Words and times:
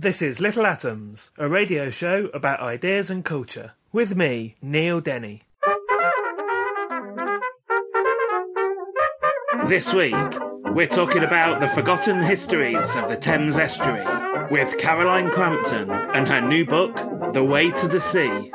This 0.00 0.22
is 0.22 0.40
Little 0.40 0.64
Atoms, 0.64 1.30
a 1.36 1.46
radio 1.46 1.90
show 1.90 2.30
about 2.32 2.60
ideas 2.60 3.10
and 3.10 3.22
culture. 3.22 3.72
With 3.92 4.16
me, 4.16 4.54
Neil 4.62 5.02
Denny. 5.02 5.42
This 9.66 9.92
week, 9.92 10.14
we're 10.72 10.86
talking 10.86 11.22
about 11.22 11.60
the 11.60 11.68
forgotten 11.68 12.22
histories 12.22 12.88
of 12.96 13.10
the 13.10 13.18
Thames 13.18 13.58
Estuary 13.58 14.06
with 14.50 14.78
Caroline 14.78 15.30
Crampton 15.32 15.90
and 15.90 16.26
her 16.26 16.40
new 16.40 16.64
book, 16.64 16.96
The 17.34 17.44
Way 17.44 17.70
to 17.70 17.86
the 17.86 18.00
Sea. 18.00 18.50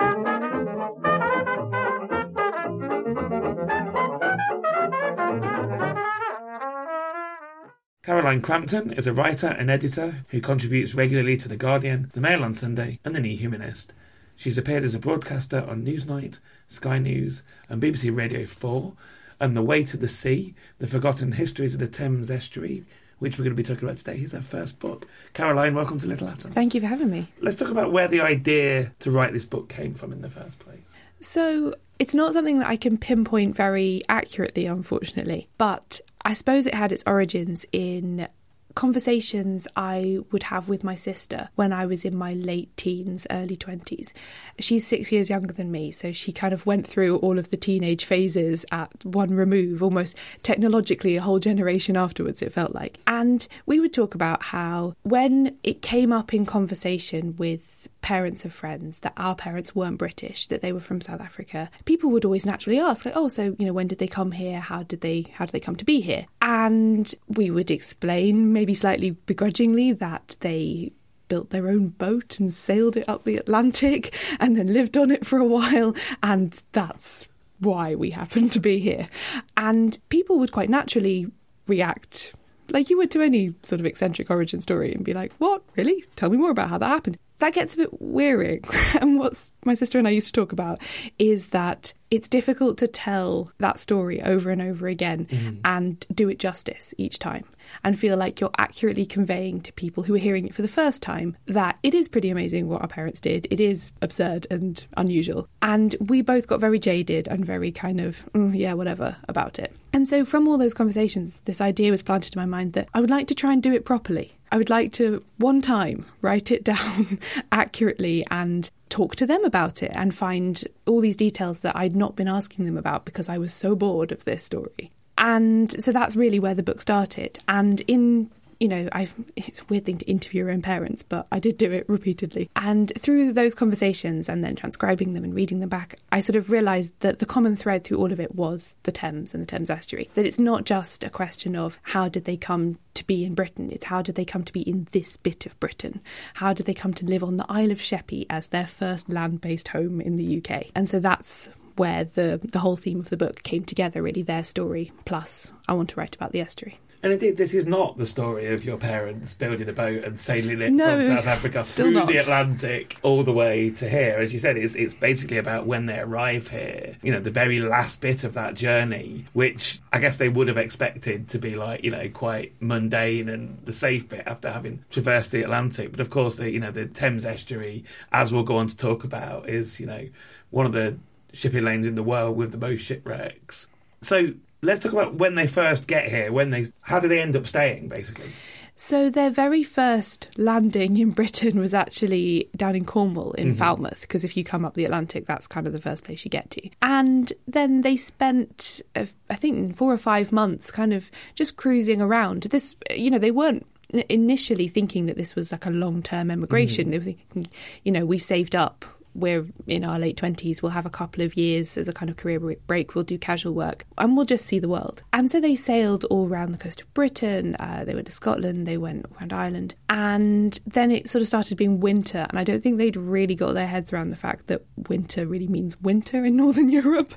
Caroline 8.06 8.44
Crampton 8.44 8.94
is 8.94 9.08
a 9.08 9.14
writer 9.14 9.48
and 9.48 9.68
editor 9.72 10.24
who 10.30 10.40
contributes 10.40 10.94
regularly 10.94 11.38
to 11.38 11.50
The 11.50 11.56
Guardian, 11.58 12.12
The 12.14 12.22
Mail 12.22 12.44
on 12.44 12.54
Sunday, 12.54 13.00
and 13.04 13.16
The 13.16 13.20
New 13.20 13.36
Humanist. 13.36 13.94
She's 14.36 14.60
appeared 14.60 14.84
as 14.84 14.94
a 14.94 15.00
broadcaster 15.00 15.66
on 15.68 15.84
Newsnight, 15.84 16.40
Sky 16.68 17.00
News, 17.00 17.42
and 17.68 17.82
BBC 17.82 18.16
Radio 18.16 18.46
4, 18.46 18.94
and 19.40 19.58
The 19.58 19.64
Way 19.64 19.84
to 19.86 19.98
the 19.98 20.08
Sea, 20.08 20.54
The 20.78 20.86
Forgotten 20.86 21.32
Histories 21.32 21.74
of 21.74 21.80
the 21.80 21.88
Thames 21.88 22.30
Estuary, 22.30 22.86
which 23.18 23.40
we're 23.40 23.44
going 23.44 23.56
to 23.56 23.60
be 23.60 23.64
talking 23.64 23.90
about 23.90 23.98
today. 23.98 24.22
Is 24.22 24.34
her 24.34 24.42
first 24.44 24.78
book. 24.78 25.08
Caroline, 25.34 25.74
welcome 25.74 26.00
to 26.00 26.06
Little 26.06 26.30
Atoms. 26.30 26.54
Thank 26.54 26.76
you 26.76 26.82
for 26.82 26.88
having 26.88 27.10
me. 27.10 27.28
Let's 27.42 27.56
talk 27.56 27.72
about 27.72 27.92
where 27.92 28.08
the 28.08 28.22
idea 28.22 28.94
to 29.00 29.10
write 29.10 29.34
this 29.34 29.46
book 29.46 29.68
came 29.68 29.96
from 29.96 30.12
in 30.12 30.22
the 30.22 30.30
first 30.30 30.60
place. 30.60 30.96
So, 31.22 31.74
it's 31.98 32.14
not 32.14 32.34
something 32.34 32.60
that 32.60 32.68
I 32.68 32.78
can 32.78 33.00
pinpoint 33.00 33.56
very 33.56 34.04
accurately, 34.10 34.68
unfortunately, 34.68 35.48
but 35.58 36.02
I 36.26 36.34
suppose 36.34 36.66
it 36.66 36.74
had 36.74 36.92
its 36.92 37.04
origins 37.06 37.68
in 37.72 38.28
conversations 38.74 39.68
I 39.76 40.18
would 40.32 40.44
have 40.44 40.68
with 40.68 40.84
my 40.84 40.96
sister 40.96 41.50
when 41.56 41.72
I 41.72 41.86
was 41.86 42.04
in 42.04 42.16
my 42.16 42.34
late 42.34 42.76
teens, 42.76 43.26
early 43.32 43.56
20s. 43.56 44.12
She's 44.60 44.86
six 44.86 45.12
years 45.12 45.30
younger 45.30 45.54
than 45.54 45.72
me, 45.72 45.92
so 45.92 46.12
she 46.12 46.34
kind 46.34 46.54
of 46.54 46.66
went 46.66 46.86
through 46.86 47.18
all 47.18 47.40
of 47.40 47.50
the 47.52 47.58
teenage 47.58 48.04
phases 48.04 48.66
at 48.72 49.06
one 49.06 49.34
remove, 49.34 49.82
almost 49.82 50.18
technologically 50.44 51.16
a 51.16 51.22
whole 51.22 51.40
generation 51.40 51.96
afterwards, 51.96 52.42
it 52.42 52.52
felt 52.52 52.74
like. 52.74 53.00
And 53.08 53.48
we 53.66 53.80
would 53.80 53.94
talk 53.94 54.14
about 54.14 54.44
how 54.44 54.96
when 55.04 55.58
it 55.64 55.82
came 55.82 56.12
up 56.12 56.34
in 56.34 56.46
conversation 56.46 57.36
with 57.38 57.75
parents 58.02 58.46
of 58.46 58.54
friends 58.54 59.00
that 59.00 59.14
our 59.18 59.36
parents 59.36 59.76
weren't 59.76 59.98
British, 59.98 60.48
that 60.48 60.62
they 60.62 60.74
were 60.74 60.80
from 60.80 61.02
South 61.02 61.22
Africa, 61.22 61.70
people 61.86 62.12
would 62.12 62.26
always 62.26 62.46
naturally 62.46 62.80
ask, 62.80 63.06
like, 63.06 63.16
oh, 63.18 63.28
so 63.28 63.56
you 63.58 63.66
know, 63.66 63.74
when 63.74 63.88
did 63.88 64.00
they 64.00 64.08
come 64.08 64.32
here? 64.32 64.60
How 64.60 64.84
did 64.84 65.02
they 65.02 65.28
how 65.34 65.46
did 65.46 65.54
they 65.54 65.60
come 65.60 65.76
to 65.78 65.86
be 65.86 66.02
here? 66.02 66.26
And 66.42 67.14
we 67.28 67.50
would 67.50 67.72
explain, 67.72 68.54
maybe 68.54 68.74
slightly 68.74 69.12
begrudgingly, 69.12 69.94
that 69.94 70.36
they 70.42 70.92
built 71.28 71.50
their 71.50 71.68
own 71.68 71.88
boat 71.88 72.40
and 72.40 72.54
sailed 72.54 72.96
it 72.96 73.10
up 73.10 73.24
the 73.24 73.38
Atlantic 73.38 74.16
and 74.40 74.56
then 74.56 74.74
lived 74.74 74.98
on 74.98 75.12
it 75.12 75.26
for 75.26 75.40
a 75.40 75.48
while, 75.48 75.96
and 76.22 76.62
that's 76.72 77.28
why 77.60 77.96
we 77.96 78.12
happen 78.12 78.50
to 78.50 78.60
be 78.60 78.80
here. 78.80 79.08
And 79.56 79.98
people 80.10 80.38
would 80.40 80.52
quite 80.52 80.70
naturally 80.70 81.28
react 81.68 82.34
like 82.70 82.90
you 82.90 82.98
would 82.98 83.12
to 83.12 83.22
any 83.22 83.54
sort 83.64 83.80
of 83.80 83.86
eccentric 83.86 84.30
origin 84.30 84.62
story 84.62 84.92
and 84.94 85.04
be 85.04 85.14
like, 85.14 85.32
What? 85.38 85.64
Really? 85.76 86.04
Tell 86.16 86.30
me 86.30 86.38
more 86.38 86.52
about 86.52 86.70
how 86.70 86.78
that 86.78 86.88
happened 86.88 87.18
that 87.40 87.54
gets 87.54 87.74
a 87.76 87.78
bit 87.78 88.02
wearying. 88.02 88.64
and 89.02 89.20
what 89.20 89.50
my 89.66 89.74
sister 89.74 89.98
and 89.98 90.08
I 90.08 90.12
used 90.12 90.28
to 90.28 90.34
talk 90.34 90.52
about 90.52 90.80
is 91.20 91.48
that 91.48 91.94
it's 92.12 92.30
difficult 92.30 92.78
to 92.78 92.88
tell 92.88 93.52
that 93.58 93.80
story 93.80 94.22
over 94.22 94.50
and 94.50 94.62
over 94.62 94.88
again 94.88 95.26
mm-hmm. 95.26 95.58
and 95.66 96.06
do 96.14 96.30
it 96.30 96.40
justice 96.40 96.94
each 96.98 97.20
time 97.20 97.46
and 97.84 97.98
feel 97.98 98.16
like 98.16 98.40
you're 98.40 98.52
accurately 98.58 99.06
conveying 99.06 99.60
to 99.62 99.74
people 99.74 100.04
who 100.04 100.14
are 100.16 100.20
hearing 100.20 100.48
it 100.48 100.54
for 100.54 100.62
the 100.62 100.68
first 100.68 101.02
time 101.02 101.36
that 101.48 101.78
it 101.84 101.94
is 101.94 102.08
pretty 102.08 102.30
amazing 102.30 102.68
what 102.68 102.82
our 102.82 102.88
parents 102.88 103.20
did. 103.20 103.48
It 103.50 103.60
is 103.60 103.92
absurd 104.02 104.48
and 104.50 104.86
unusual. 104.96 105.50
And 105.62 105.96
we 106.00 106.22
both 106.22 106.48
got 106.48 106.60
very 106.60 106.80
jaded 106.80 107.28
and 107.28 107.44
very 107.44 107.72
kind 107.72 108.00
of, 108.00 108.24
mm, 108.34 108.58
yeah, 108.58 108.74
whatever 108.74 109.18
about 109.28 109.60
it. 109.60 109.76
And 109.92 110.08
so 110.08 110.26
from 110.26 110.48
all 110.48 110.58
those 110.58 110.74
conversations, 110.74 111.42
this 111.46 111.60
idea 111.60 111.92
was 111.92 112.04
planted 112.04 112.36
in 112.36 112.40
my 112.40 112.46
mind 112.46 112.74
that 112.74 112.88
I 112.94 113.02
would 113.02 113.10
like 113.10 113.28
to 113.28 113.36
try 113.36 113.52
and 113.52 113.64
do 113.64 113.74
it 113.74 113.84
properly. 113.84 114.34
I 114.56 114.58
would 114.58 114.70
like 114.70 114.94
to, 114.94 115.22
one 115.36 115.60
time, 115.60 116.06
write 116.22 116.50
it 116.50 116.64
down 116.74 117.20
accurately 117.52 118.24
and 118.32 118.72
talk 118.88 119.18
to 119.18 119.26
them 119.26 119.44
about 119.44 119.84
it 119.84 119.92
and 119.94 120.16
find 120.16 120.64
all 120.86 121.02
these 121.02 121.18
details 121.18 121.60
that 121.60 121.76
I'd 121.76 121.94
not 121.94 122.16
been 122.16 122.30
asking 122.30 122.64
them 122.64 122.78
about 122.78 123.04
because 123.04 123.28
I 123.28 123.38
was 123.38 123.52
so 123.52 123.76
bored 123.76 124.14
of 124.14 124.24
this 124.24 124.46
story. 124.46 124.92
And 125.18 125.84
so 125.84 125.92
that's 125.92 126.16
really 126.16 126.40
where 126.40 126.56
the 126.56 126.64
book 126.64 126.80
started. 126.80 127.38
And 127.50 127.82
in 127.82 128.32
you 128.60 128.68
know, 128.68 128.88
I 128.92 129.08
it's 129.36 129.62
a 129.62 129.66
weird 129.66 129.86
thing 129.86 129.98
to 130.00 130.06
interview 130.06 130.44
your 130.44 130.52
own 130.52 130.62
parents, 130.62 131.04
but 131.04 131.28
I 131.32 131.40
did 131.40 131.58
do 131.58 131.72
it 131.72 131.88
repeatedly. 131.90 132.50
And 132.56 132.92
through 132.98 133.34
those 133.34 133.56
conversations 133.56 134.30
and 134.30 134.44
then 134.44 134.56
transcribing 134.56 135.14
them 135.14 135.24
and 135.24 135.34
reading 135.34 135.60
them 135.60 135.70
back, 135.70 135.96
I 136.12 136.22
sort 136.22 136.36
of 136.36 136.50
realised 136.50 136.94
that 137.02 137.20
the 137.20 137.26
common 137.26 137.56
thread 137.56 137.84
through 137.84 137.98
all 137.98 138.12
of 138.12 138.20
it 138.20 138.36
was 138.36 138.78
the 138.84 138.92
Thames 138.92 139.34
and 139.34 139.42
the 139.42 139.48
Thames 139.48 139.70
estuary. 139.70 140.10
That 140.16 140.26
it's 140.26 140.40
not 140.40 140.66
just 140.66 141.04
a 141.04 141.10
question 141.10 141.56
of 141.56 141.80
how 141.84 142.10
did 142.10 142.26
they 142.26 142.38
come 142.38 142.78
to 142.96 143.06
be 143.06 143.26
in 143.26 143.34
Britain, 143.34 143.70
it's 143.72 143.86
how 143.86 144.02
did 144.02 144.16
they 144.16 144.26
come 144.26 144.44
to 144.44 144.54
be 144.54 144.62
in 144.62 144.88
this 144.92 145.18
bit 145.18 145.46
of 145.46 145.60
Britain? 145.60 146.02
How 146.36 146.54
did 146.54 146.66
they 146.66 146.74
come 146.74 146.94
to 146.96 147.06
live 147.06 147.24
on 147.24 147.38
the 147.38 147.46
Isle 147.50 147.72
of 147.72 147.82
Sheppey 147.82 148.26
as 148.30 148.50
their 148.50 148.68
first 148.68 149.10
land 149.10 149.42
based 149.42 149.70
home 149.70 150.00
in 150.00 150.16
the 150.16 150.38
UK? 150.38 150.68
And 150.76 150.90
so 150.90 151.00
that's 151.00 151.50
where 151.76 152.06
the 152.06 152.40
the 152.42 152.60
whole 152.60 152.78
theme 152.78 153.00
of 153.00 153.10
the 153.10 153.18
book 153.18 153.44
came 153.44 153.64
together 153.64 154.02
really 154.02 154.22
their 154.22 154.44
story 154.44 154.94
plus 155.04 155.52
I 155.68 155.74
want 155.74 155.90
to 155.90 156.00
write 156.00 156.16
about 156.16 156.32
the 156.32 156.40
estuary. 156.40 156.80
And 157.04 157.14
indeed, 157.14 157.38
this 157.38 157.54
is 157.54 157.66
not 157.66 157.98
the 157.98 158.06
story 158.06 158.54
of 158.54 158.66
your 158.66 158.78
parents 158.78 159.34
building 159.34 159.70
a 159.70 159.74
boat 159.74 160.04
and 160.04 160.20
sailing 160.20 160.62
it 160.62 160.74
no, 160.74 160.86
from 160.86 161.04
South 161.04 161.28
Africa 161.28 161.64
through 161.64 161.92
not. 161.92 162.08
the 162.08 162.18
Atlantic 162.18 162.98
all 163.04 163.24
the 163.24 163.32
way 163.32 163.70
to 163.72 163.88
here. 163.88 164.18
As 164.20 164.34
you 164.34 164.40
said, 164.40 164.58
it's, 164.58 164.76
it's 164.76 164.94
basically 164.94 165.38
about 165.38 165.68
when 165.68 165.86
they 165.86 166.00
arrive 166.00 166.48
here, 166.48 166.98
you 167.04 167.12
know, 167.12 167.20
the 167.20 167.32
very 167.32 167.60
last 167.60 168.02
bit 168.02 168.24
of 168.24 168.34
that 168.34 168.56
journey, 168.56 169.26
which 169.34 169.80
I 169.94 170.00
guess 170.00 170.18
they 170.18 170.30
would 170.30 170.48
have 170.48 170.58
expected 170.58 171.30
to 171.30 171.40
be 171.40 171.56
like, 171.56 171.84
you 171.84 171.92
know, 171.92 172.10
quite 172.10 172.54
mundane 172.60 173.30
and 173.30 173.64
the 173.66 173.74
safe 173.74 174.10
bit 174.10 174.24
after 174.26 174.52
having 174.52 174.84
traversed 174.90 175.32
the 175.32 175.44
Atlantic. 175.44 175.92
But 175.92 176.00
of 176.00 176.10
course, 176.10 176.38
the, 176.38 176.50
you 176.50 176.60
know, 176.60 176.72
the 176.72 176.88
Thames 176.88 177.26
estuary, 177.26 177.84
as 178.12 178.34
we'll 178.34 178.44
go 178.44 178.58
on 178.58 178.68
to 178.68 178.78
talk 178.78 179.04
about, 179.04 179.48
is, 179.48 179.80
you 179.80 179.86
know, 179.86 180.08
one 180.50 180.66
of 180.66 180.72
the 180.72 180.98
shipping 181.34 181.66
lanes 181.66 181.86
in 181.86 181.96
the 181.96 182.04
world 182.04 182.36
with 182.36 182.52
the 182.52 182.58
most 182.58 182.82
shipwrecks. 182.82 183.68
So 184.02 184.34
let's 184.66 184.82
talk 184.82 184.92
about 184.92 185.16
when 185.16 185.36
they 185.36 185.48
first 185.48 185.88
get 185.88 186.10
here. 186.10 186.32
When 186.32 186.50
they, 186.50 186.68
how 186.82 187.00
do 187.00 187.08
they 187.08 187.22
end 187.22 187.36
up 187.36 187.48
staying, 187.48 187.88
basically? 187.88 188.30
So 188.78 189.10
their 189.10 189.30
very 189.30 189.64
first 189.64 190.28
landing 190.36 190.98
in 190.98 191.12
Britain 191.12 191.60
was 191.60 191.74
actually 191.74 192.50
down 192.58 192.76
in 192.76 192.84
Cornwall 192.84 193.32
in 193.34 193.50
mm-hmm. 193.50 193.58
Falmouth 193.58 194.02
because 194.02 194.26
if 194.26 194.36
you 194.36 194.44
come 194.44 194.66
up 194.66 194.74
the 194.74 194.84
Atlantic 194.84 195.26
that's 195.26 195.48
kind 195.48 195.66
of 195.66 195.72
the 195.72 195.80
first 195.80 196.04
place 196.04 196.26
you 196.26 196.30
get 196.30 196.52
to. 196.52 196.70
And 196.82 197.32
then 197.48 197.82
they 197.82 197.96
spent 197.96 198.82
uh, 198.96 199.06
I 199.30 199.36
think 199.36 199.78
4 199.78 199.94
or 199.94 199.98
5 199.98 200.32
months 200.34 200.72
kind 200.72 200.94
of 200.94 201.10
just 201.36 201.56
cruising 201.56 202.02
around. 202.02 202.44
This 202.44 202.76
you 202.94 203.10
know 203.10 203.18
they 203.20 203.32
weren't 203.32 203.66
initially 204.10 204.68
thinking 204.68 205.06
that 205.06 205.16
this 205.16 205.36
was 205.36 205.54
like 205.54 205.66
a 205.66 205.70
long-term 205.70 206.30
emigration. 206.30 206.88
Mm. 206.88 206.92
They 206.92 206.98
were 206.98 207.06
thinking 207.06 207.48
you 207.84 207.94
know 207.94 208.06
we've 208.06 208.22
saved 208.22 208.56
up 208.56 208.84
we're 209.16 209.46
in 209.66 209.84
our 209.84 209.98
late 209.98 210.18
20s, 210.18 210.62
we'll 210.62 210.72
have 210.72 210.86
a 210.86 210.90
couple 210.90 211.24
of 211.24 211.36
years 211.36 211.78
as 211.78 211.88
a 211.88 211.94
kind 211.94 212.10
of 212.10 212.18
career 212.18 212.40
break, 212.68 212.94
we'll 212.94 213.04
do 213.04 213.18
casual 213.18 213.54
work, 213.54 213.86
and 213.98 214.16
we'll 214.16 214.26
just 214.26 214.46
see 214.46 214.60
the 214.60 214.70
world. 214.70 215.02
And 215.14 215.32
so 215.32 215.40
they 215.40 215.56
sailed 215.56 216.04
all 216.06 216.28
around 216.28 216.52
the 216.52 216.58
coast 216.58 216.82
of 216.82 216.94
Britain, 216.94 217.56
uh, 217.60 217.84
they 217.86 217.96
went 217.96 218.08
to 218.08 218.12
Scotland, 218.12 218.68
they 218.68 218.78
went 218.78 219.06
around 219.18 219.34
Ireland, 219.34 219.76
and 219.90 220.60
then 220.68 220.92
it 220.92 221.10
sort 221.10 221.22
of 221.22 221.28
started 221.28 221.58
being 221.58 221.80
winter. 221.80 222.26
And 222.30 222.38
I 222.38 222.44
don't 222.44 222.62
think 222.62 222.78
they'd 222.78 222.98
really 222.98 223.36
got 223.36 223.54
their 223.54 223.68
heads 223.68 223.94
around 223.94 224.10
the 224.10 224.18
fact 224.18 224.48
that 224.48 224.64
winter 224.90 225.26
really 225.26 225.48
means 225.48 225.80
winter 225.82 226.26
in 226.26 226.36
Northern 226.36 226.70
Europe. 226.76 227.14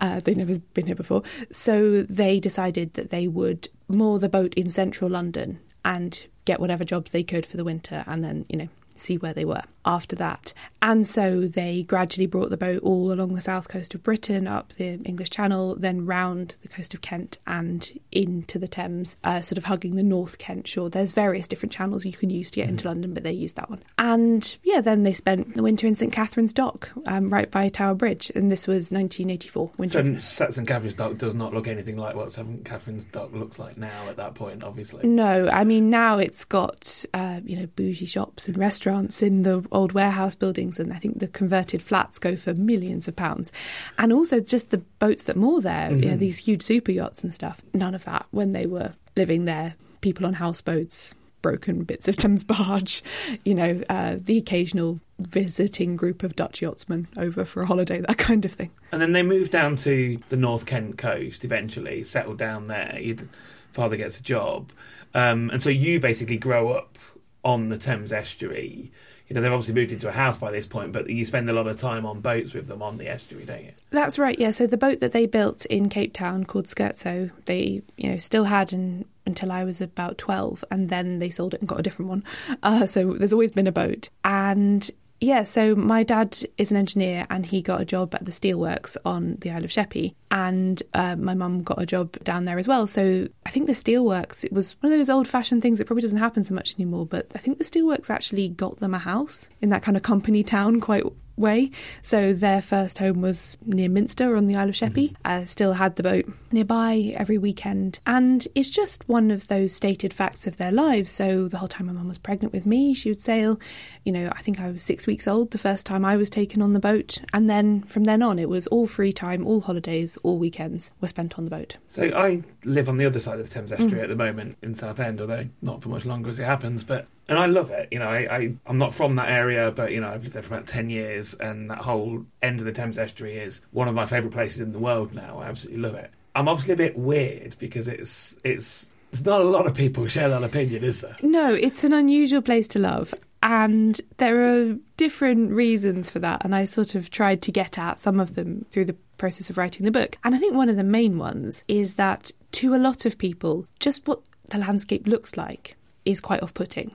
Uh, 0.00 0.20
they'd 0.20 0.38
never 0.38 0.58
been 0.74 0.86
here 0.86 0.94
before. 0.94 1.22
So 1.50 2.02
they 2.02 2.40
decided 2.40 2.94
that 2.94 3.10
they 3.10 3.28
would 3.28 3.68
moor 3.88 4.18
the 4.18 4.28
boat 4.28 4.54
in 4.54 4.70
central 4.70 5.10
London 5.10 5.60
and 5.84 6.26
get 6.44 6.60
whatever 6.60 6.84
jobs 6.84 7.10
they 7.10 7.22
could 7.22 7.46
for 7.46 7.56
the 7.56 7.64
winter 7.64 8.04
and 8.06 8.24
then, 8.24 8.46
you 8.48 8.56
know, 8.56 8.68
see 8.96 9.18
where 9.18 9.32
they 9.32 9.44
were 9.44 9.62
after 9.84 10.16
that. 10.16 10.52
And 10.80 11.06
so 11.06 11.46
they 11.46 11.84
gradually 11.84 12.26
brought 12.26 12.50
the 12.50 12.56
boat 12.56 12.82
all 12.82 13.12
along 13.12 13.34
the 13.34 13.40
south 13.40 13.68
coast 13.68 13.94
of 13.94 14.02
Britain, 14.02 14.48
up 14.48 14.72
the 14.72 14.94
English 15.04 15.30
Channel, 15.30 15.76
then 15.76 16.06
round 16.06 16.56
the 16.62 16.68
coast 16.68 16.92
of 16.92 17.02
Kent 17.02 17.38
and 17.46 17.92
into 18.10 18.58
the 18.58 18.66
Thames, 18.66 19.16
uh, 19.22 19.40
sort 19.42 19.58
of 19.58 19.64
hugging 19.64 19.94
the 19.94 20.02
North 20.02 20.38
Kent 20.38 20.66
shore. 20.66 20.90
There's 20.90 21.12
various 21.12 21.46
different 21.46 21.72
channels 21.72 22.04
you 22.04 22.12
can 22.12 22.30
use 22.30 22.50
to 22.50 22.56
get 22.56 22.68
into 22.68 22.84
mm. 22.84 22.88
London, 22.88 23.14
but 23.14 23.22
they 23.22 23.32
used 23.32 23.54
that 23.56 23.70
one. 23.70 23.82
And 23.96 24.56
yeah, 24.64 24.80
then 24.80 25.04
they 25.04 25.12
spent 25.12 25.54
the 25.54 25.62
winter 25.62 25.86
in 25.86 25.94
St 25.94 26.12
Katharine's 26.12 26.52
Dock, 26.52 26.90
um, 27.06 27.30
right 27.30 27.50
by 27.50 27.68
Tower 27.68 27.94
Bridge, 27.94 28.32
and 28.34 28.50
this 28.50 28.66
was 28.66 28.90
1984. 28.90 29.70
Winter. 29.78 30.20
So 30.20 30.50
St 30.50 30.68
Katharine's 30.68 30.94
Dock 30.94 31.16
does 31.16 31.34
not 31.34 31.54
look 31.54 31.68
anything 31.68 31.96
like 31.96 32.16
what 32.16 32.32
St 32.32 32.64
Katharine's 32.64 33.04
Dock 33.04 33.32
looks 33.32 33.58
like 33.58 33.76
now 33.76 34.08
at 34.08 34.16
that 34.16 34.34
point, 34.34 34.64
obviously. 34.64 35.06
No, 35.06 35.48
I 35.48 35.62
mean 35.62 35.90
now 35.90 36.18
it's 36.18 36.44
got 36.44 37.04
uh, 37.14 37.40
you 37.44 37.56
know 37.56 37.66
bougie 37.76 38.06
shops 38.06 38.48
and 38.48 38.58
restaurants 38.58 39.22
in 39.22 39.42
the 39.42 39.64
old 39.72 39.92
warehouse 39.92 40.34
buildings, 40.34 40.78
and 40.78 40.92
I 40.92 40.98
think 40.98 41.18
the 41.18 41.28
converted 41.28 41.82
flats 41.82 42.18
go 42.18 42.36
for 42.36 42.54
millions 42.54 43.08
of 43.08 43.16
pounds. 43.16 43.52
And 43.98 44.12
also 44.12 44.40
just 44.40 44.70
the 44.70 44.78
boats 44.78 45.24
that 45.24 45.36
moor 45.36 45.60
there, 45.60 45.88
mm-hmm. 45.88 45.96
you 45.96 46.00
know, 46.02 46.10
mm-hmm. 46.12 46.18
these 46.18 46.38
huge 46.38 46.62
super 46.62 46.92
yachts 46.92 47.22
and 47.22 47.32
stuff. 47.32 47.60
None 47.74 47.94
of 47.94 48.04
that 48.04 48.26
when 48.30 48.52
they 48.52 48.66
were 48.66 48.92
living 49.16 49.44
there. 49.44 49.74
People 50.00 50.26
on 50.26 50.34
houseboats, 50.34 51.14
broken 51.42 51.84
bits 51.84 52.08
of 52.08 52.16
Thames 52.18 52.44
barge, 52.44 53.02
you 53.44 53.54
know, 53.54 53.82
uh, 53.88 54.16
the 54.18 54.38
occasional 54.38 55.00
visiting 55.18 55.96
group 55.96 56.22
of 56.22 56.34
Dutch 56.34 56.62
yachtsmen 56.62 57.06
over 57.16 57.44
for 57.44 57.62
a 57.62 57.66
holiday, 57.66 58.00
that 58.00 58.18
kind 58.18 58.44
of 58.44 58.52
thing. 58.52 58.70
And 58.90 59.00
then 59.00 59.12
they 59.12 59.22
moved 59.22 59.52
down 59.52 59.76
to 59.76 60.18
the 60.28 60.36
North 60.36 60.66
Kent 60.66 60.98
coast 60.98 61.44
eventually, 61.44 62.04
settled 62.04 62.38
down 62.38 62.66
there. 62.66 62.98
You'd, 63.00 63.28
father 63.72 63.96
gets 63.96 64.18
a 64.18 64.22
job. 64.22 64.70
Um, 65.14 65.50
and 65.50 65.62
so 65.62 65.68
you 65.68 66.00
basically 66.00 66.38
grow 66.38 66.72
up 66.72 66.98
on 67.44 67.68
the 67.68 67.78
Thames 67.78 68.12
estuary 68.12 68.90
you 69.32 69.34
know 69.34 69.40
they've 69.40 69.50
obviously 69.50 69.72
moved 69.72 69.92
into 69.92 70.08
a 70.10 70.12
house 70.12 70.36
by 70.36 70.50
this 70.50 70.66
point, 70.66 70.92
but 70.92 71.08
you 71.08 71.24
spend 71.24 71.48
a 71.48 71.54
lot 71.54 71.66
of 71.66 71.78
time 71.78 72.04
on 72.04 72.20
boats 72.20 72.52
with 72.52 72.68
them 72.68 72.82
on 72.82 72.98
the 72.98 73.08
estuary, 73.08 73.46
don't 73.46 73.64
you? 73.64 73.72
That's 73.88 74.18
right. 74.18 74.38
Yeah. 74.38 74.50
So 74.50 74.66
the 74.66 74.76
boat 74.76 75.00
that 75.00 75.12
they 75.12 75.24
built 75.24 75.64
in 75.66 75.88
Cape 75.88 76.12
Town 76.12 76.44
called 76.44 76.66
Scherzo, 76.66 77.30
they 77.46 77.80
you 77.96 78.10
know 78.10 78.18
still 78.18 78.44
had 78.44 78.74
until 78.74 79.50
I 79.50 79.64
was 79.64 79.80
about 79.80 80.18
12, 80.18 80.66
and 80.70 80.90
then 80.90 81.18
they 81.18 81.30
sold 81.30 81.54
it 81.54 81.60
and 81.60 81.68
got 81.68 81.80
a 81.80 81.82
different 81.82 82.10
one. 82.10 82.24
Uh, 82.62 82.84
so 82.84 83.14
there's 83.14 83.32
always 83.32 83.52
been 83.52 83.66
a 83.66 83.72
boat. 83.72 84.10
And 84.22 84.90
yeah, 85.22 85.44
so 85.44 85.76
my 85.76 86.02
dad 86.02 86.36
is 86.58 86.72
an 86.72 86.76
engineer 86.76 87.26
and 87.30 87.46
he 87.46 87.62
got 87.62 87.80
a 87.80 87.84
job 87.84 88.12
at 88.14 88.24
the 88.24 88.32
steelworks 88.32 88.96
on 89.04 89.36
the 89.40 89.50
Isle 89.50 89.64
of 89.64 89.70
Sheppey. 89.70 90.16
And 90.32 90.82
uh, 90.94 91.14
my 91.14 91.34
mum 91.34 91.62
got 91.62 91.80
a 91.80 91.86
job 91.86 92.18
down 92.24 92.44
there 92.44 92.58
as 92.58 92.66
well. 92.66 92.88
So 92.88 93.28
I 93.46 93.50
think 93.50 93.68
the 93.68 93.72
steelworks, 93.72 94.44
it 94.44 94.52
was 94.52 94.72
one 94.80 94.92
of 94.92 94.98
those 94.98 95.08
old 95.08 95.28
fashioned 95.28 95.62
things 95.62 95.78
that 95.78 95.86
probably 95.86 96.02
doesn't 96.02 96.18
happen 96.18 96.42
so 96.42 96.54
much 96.54 96.74
anymore. 96.74 97.06
But 97.06 97.28
I 97.36 97.38
think 97.38 97.58
the 97.58 97.64
steelworks 97.64 98.10
actually 98.10 98.48
got 98.48 98.78
them 98.78 98.94
a 98.94 98.98
house 98.98 99.48
in 99.60 99.68
that 99.68 99.82
kind 99.82 99.96
of 99.96 100.02
company 100.02 100.42
town 100.42 100.80
quite 100.80 101.04
way. 101.36 101.70
So 102.02 102.32
their 102.32 102.62
first 102.62 102.98
home 102.98 103.20
was 103.20 103.56
near 103.64 103.88
Minster 103.88 104.36
on 104.36 104.46
the 104.46 104.56
Isle 104.56 104.68
of 104.68 104.76
Sheppey. 104.76 105.16
Uh, 105.24 105.44
still 105.44 105.72
had 105.72 105.96
the 105.96 106.02
boat 106.02 106.26
nearby 106.50 107.12
every 107.16 107.38
weekend. 107.38 108.00
And 108.06 108.46
it's 108.54 108.70
just 108.70 109.08
one 109.08 109.30
of 109.30 109.48
those 109.48 109.74
stated 109.74 110.12
facts 110.12 110.46
of 110.46 110.56
their 110.56 110.72
lives. 110.72 111.12
So 111.12 111.48
the 111.48 111.58
whole 111.58 111.68
time 111.68 111.86
my 111.86 111.92
mum 111.92 112.08
was 112.08 112.18
pregnant 112.18 112.52
with 112.52 112.66
me, 112.66 112.94
she 112.94 113.10
would 113.10 113.20
sail. 113.20 113.58
You 114.04 114.12
know, 114.12 114.28
I 114.32 114.40
think 114.40 114.60
I 114.60 114.70
was 114.70 114.82
six 114.82 115.06
weeks 115.06 115.26
old 115.26 115.50
the 115.50 115.58
first 115.58 115.86
time 115.86 116.04
I 116.04 116.16
was 116.16 116.30
taken 116.30 116.62
on 116.62 116.72
the 116.72 116.80
boat. 116.80 117.20
And 117.32 117.48
then 117.48 117.82
from 117.82 118.04
then 118.04 118.22
on, 118.22 118.38
it 118.38 118.48
was 118.48 118.66
all 118.68 118.86
free 118.86 119.12
time, 119.12 119.46
all 119.46 119.60
holidays, 119.60 120.18
all 120.22 120.38
weekends 120.38 120.90
were 121.00 121.08
spent 121.08 121.38
on 121.38 121.44
the 121.44 121.50
boat. 121.50 121.76
So 121.88 122.04
I 122.14 122.42
live 122.64 122.88
on 122.88 122.96
the 122.96 123.06
other 123.06 123.20
side 123.20 123.40
of 123.40 123.48
the 123.48 123.54
Thames 123.54 123.72
estuary 123.72 124.00
mm. 124.00 124.02
at 124.02 124.08
the 124.08 124.16
moment 124.16 124.58
in 124.62 124.74
Southend, 124.74 125.20
although 125.20 125.48
not 125.60 125.82
for 125.82 125.88
much 125.88 126.04
longer 126.04 126.30
as 126.30 126.38
it 126.38 126.44
happens. 126.44 126.84
But 126.84 127.06
and 127.28 127.38
I 127.38 127.46
love 127.46 127.70
it. 127.70 127.88
You 127.90 127.98
know, 127.98 128.08
I, 128.08 128.36
I 128.36 128.54
am 128.66 128.78
not 128.78 128.94
from 128.94 129.16
that 129.16 129.30
area, 129.30 129.70
but 129.70 129.92
you 129.92 130.00
know, 130.00 130.08
I've 130.08 130.22
lived 130.22 130.34
there 130.34 130.42
for 130.42 130.54
about 130.54 130.66
ten 130.66 130.90
years, 130.90 131.34
and 131.34 131.70
that 131.70 131.78
whole 131.78 132.24
end 132.42 132.58
of 132.58 132.66
the 132.66 132.72
Thames 132.72 132.98
estuary 132.98 133.38
is 133.38 133.60
one 133.70 133.88
of 133.88 133.94
my 133.94 134.06
favourite 134.06 134.32
places 134.32 134.60
in 134.60 134.72
the 134.72 134.78
world 134.78 135.14
now. 135.14 135.38
I 135.40 135.46
absolutely 135.46 135.82
love 135.82 135.94
it. 135.94 136.10
I'm 136.34 136.48
obviously 136.48 136.74
a 136.74 136.76
bit 136.76 136.96
weird 136.96 137.56
because 137.58 137.88
it's 137.88 138.36
it's 138.44 138.90
there's 139.10 139.24
not 139.24 139.42
a 139.42 139.44
lot 139.44 139.66
of 139.66 139.74
people 139.74 140.02
who 140.02 140.08
share 140.08 140.30
that 140.30 140.42
opinion, 140.42 140.82
is 140.82 141.02
there? 141.02 141.16
No, 141.22 141.52
it's 141.52 141.84
an 141.84 141.92
unusual 141.92 142.40
place 142.40 142.66
to 142.68 142.78
love. 142.78 143.14
And 143.42 144.00
there 144.16 144.42
are 144.42 144.76
different 144.96 145.50
reasons 145.50 146.08
for 146.08 146.18
that. 146.20 146.44
And 146.44 146.54
I 146.54 146.64
sort 146.64 146.94
of 146.94 147.10
tried 147.10 147.42
to 147.42 147.52
get 147.52 147.76
at 147.78 147.98
some 147.98 148.20
of 148.20 148.36
them 148.36 148.64
through 148.70 148.86
the 148.86 148.96
process 149.18 149.50
of 149.50 149.58
writing 149.58 149.84
the 149.84 149.90
book. 149.90 150.16
And 150.24 150.34
I 150.34 150.38
think 150.38 150.54
one 150.54 150.70
of 150.70 150.76
the 150.76 150.84
main 150.84 151.18
ones 151.18 151.62
is 151.68 151.96
that 151.96 152.30
to 152.52 152.74
a 152.74 152.76
lot 152.76 153.04
of 153.04 153.18
people, 153.18 153.66
just 153.80 154.06
what 154.06 154.22
the 154.48 154.58
landscape 154.58 155.06
looks 155.06 155.36
like 155.36 155.76
is 156.04 156.20
quite 156.20 156.42
off 156.42 156.54
putting. 156.54 156.92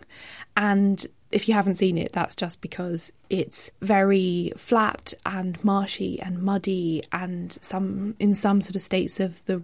And 0.55 1.05
if 1.31 1.47
you 1.47 1.53
haven't 1.53 1.75
seen 1.75 1.97
it, 1.97 2.11
that's 2.13 2.35
just 2.35 2.61
because 2.61 3.11
it's 3.29 3.69
very 3.81 4.51
flat 4.55 5.13
and 5.25 5.61
marshy 5.63 6.21
and 6.21 6.41
muddy, 6.41 7.03
and 7.11 7.51
some 7.61 8.15
in 8.19 8.33
some 8.33 8.61
sort 8.61 8.75
of 8.75 8.81
states 8.81 9.19
of 9.19 9.43
the 9.45 9.61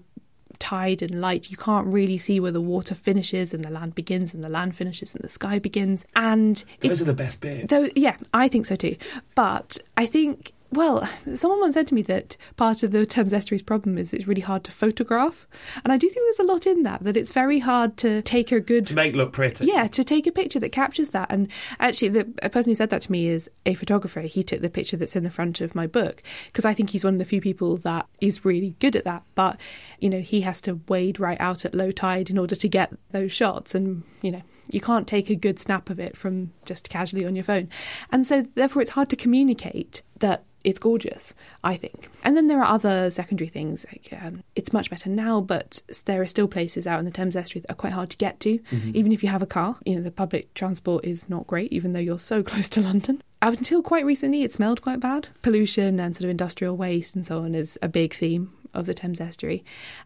tide 0.59 1.01
and 1.01 1.19
light, 1.19 1.51
you 1.51 1.57
can't 1.57 1.87
really 1.87 2.17
see 2.17 2.39
where 2.39 2.51
the 2.51 2.61
water 2.61 2.95
finishes 2.95 3.53
and 3.53 3.63
the 3.63 3.69
land 3.69 3.93
begins 3.95 4.33
and 4.33 4.43
the 4.43 4.49
land 4.49 4.75
finishes 4.75 5.13
and 5.13 5.23
the 5.23 5.29
sky 5.29 5.59
begins. 5.59 6.05
And 6.15 6.63
those 6.79 7.01
it, 7.01 7.03
are 7.03 7.05
the 7.05 7.13
best 7.13 7.41
bits. 7.41 7.67
Though, 7.67 7.87
yeah, 7.95 8.15
I 8.33 8.47
think 8.47 8.65
so 8.65 8.75
too. 8.75 8.95
But 9.35 9.77
I 9.97 10.05
think 10.05 10.52
well, 10.75 11.05
someone 11.35 11.59
once 11.59 11.73
said 11.75 11.87
to 11.87 11.93
me 11.93 12.01
that 12.03 12.37
part 12.57 12.83
of 12.83 12.91
the 12.91 13.05
Thames 13.05 13.33
Estuary's 13.33 13.63
problem 13.63 13.97
is 13.97 14.13
it's 14.13 14.27
really 14.27 14.41
hard 14.41 14.63
to 14.65 14.71
photograph. 14.71 15.47
And 15.83 15.93
I 15.93 15.97
do 15.97 16.09
think 16.09 16.25
there's 16.25 16.47
a 16.47 16.51
lot 16.51 16.67
in 16.67 16.83
that, 16.83 17.03
that 17.03 17.17
it's 17.17 17.31
very 17.31 17.59
hard 17.59 17.97
to 17.97 18.21
take 18.21 18.51
a 18.51 18.59
good. 18.59 18.85
To 18.87 18.95
make 18.95 19.15
look 19.15 19.33
pretty. 19.33 19.65
Yeah, 19.65 19.87
to 19.87 20.03
take 20.03 20.27
a 20.27 20.31
picture 20.31 20.59
that 20.59 20.71
captures 20.71 21.09
that. 21.09 21.31
And 21.31 21.49
actually, 21.79 22.09
the 22.09 22.25
person 22.49 22.71
who 22.71 22.75
said 22.75 22.89
that 22.89 23.03
to 23.03 23.11
me 23.11 23.27
is 23.27 23.49
a 23.65 23.73
photographer. 23.73 24.21
He 24.21 24.43
took 24.43 24.61
the 24.61 24.69
picture 24.69 24.97
that's 24.97 25.15
in 25.15 25.23
the 25.23 25.29
front 25.29 25.61
of 25.61 25.75
my 25.75 25.87
book 25.87 26.23
because 26.47 26.65
I 26.65 26.73
think 26.73 26.89
he's 26.89 27.03
one 27.03 27.15
of 27.15 27.19
the 27.19 27.25
few 27.25 27.41
people 27.41 27.77
that 27.77 28.07
is 28.21 28.45
really 28.45 28.75
good 28.79 28.95
at 28.95 29.05
that. 29.05 29.23
But, 29.35 29.59
you 29.99 30.09
know, 30.09 30.21
he 30.21 30.41
has 30.41 30.61
to 30.61 30.81
wade 30.87 31.19
right 31.19 31.39
out 31.39 31.65
at 31.65 31.75
low 31.75 31.91
tide 31.91 32.29
in 32.29 32.37
order 32.37 32.55
to 32.55 32.67
get 32.67 32.93
those 33.11 33.31
shots. 33.31 33.75
And, 33.75 34.03
you 34.21 34.31
know, 34.31 34.41
you 34.69 34.81
can't 34.81 35.07
take 35.07 35.29
a 35.29 35.35
good 35.35 35.59
snap 35.59 35.89
of 35.89 35.99
it 35.99 36.15
from 36.15 36.51
just 36.65 36.89
casually 36.89 37.25
on 37.25 37.35
your 37.35 37.43
phone. 37.43 37.69
And 38.11 38.25
so, 38.25 38.41
therefore, 38.41 38.81
it's 38.81 38.91
hard 38.91 39.09
to 39.09 39.15
communicate 39.15 40.01
that 40.19 40.43
it's 40.63 40.79
gorgeous, 40.79 41.35
I 41.63 41.75
think. 41.75 42.09
And 42.23 42.37
then 42.37 42.47
there 42.47 42.59
are 42.59 42.73
other 42.73 43.11
secondary 43.11 43.49
things. 43.49 43.85
Like, 43.91 44.21
um, 44.23 44.43
it's 44.55 44.71
much 44.71 44.89
better 44.89 45.09
now, 45.09 45.41
but 45.41 45.81
there 46.05 46.21
are 46.21 46.27
still 46.27 46.47
places 46.47 46.87
out 46.87 46.99
in 46.99 47.05
the 47.05 47.11
Thames 47.11 47.35
estuary 47.35 47.61
that 47.61 47.71
are 47.71 47.75
quite 47.75 47.91
hard 47.93 48.09
to 48.11 48.17
get 48.17 48.39
to, 48.41 48.59
mm-hmm. 48.59 48.91
even 48.93 49.11
if 49.11 49.23
you 49.23 49.29
have 49.29 49.41
a 49.41 49.47
car. 49.47 49.77
You 49.85 49.95
know, 49.95 50.01
the 50.01 50.11
public 50.11 50.53
transport 50.53 51.03
is 51.03 51.29
not 51.29 51.47
great, 51.47 51.73
even 51.73 51.91
though 51.91 51.99
you're 51.99 52.19
so 52.19 52.43
close 52.43 52.69
to 52.69 52.81
London. 52.81 53.21
Until 53.41 53.81
quite 53.81 54.05
recently, 54.05 54.43
it 54.43 54.53
smelled 54.53 54.81
quite 54.81 55.01
bad. 55.01 55.27
Pollution 55.41 55.99
and 55.99 56.15
sort 56.15 56.23
of 56.23 56.29
industrial 56.29 56.77
waste 56.77 57.15
and 57.15 57.25
so 57.25 57.39
on 57.39 57.55
is 57.55 57.77
a 57.81 57.89
big 57.89 58.13
theme 58.13 58.53
of 58.73 58.85
the 58.85 58.93
Thames 58.93 59.21
estuary. 59.21 59.63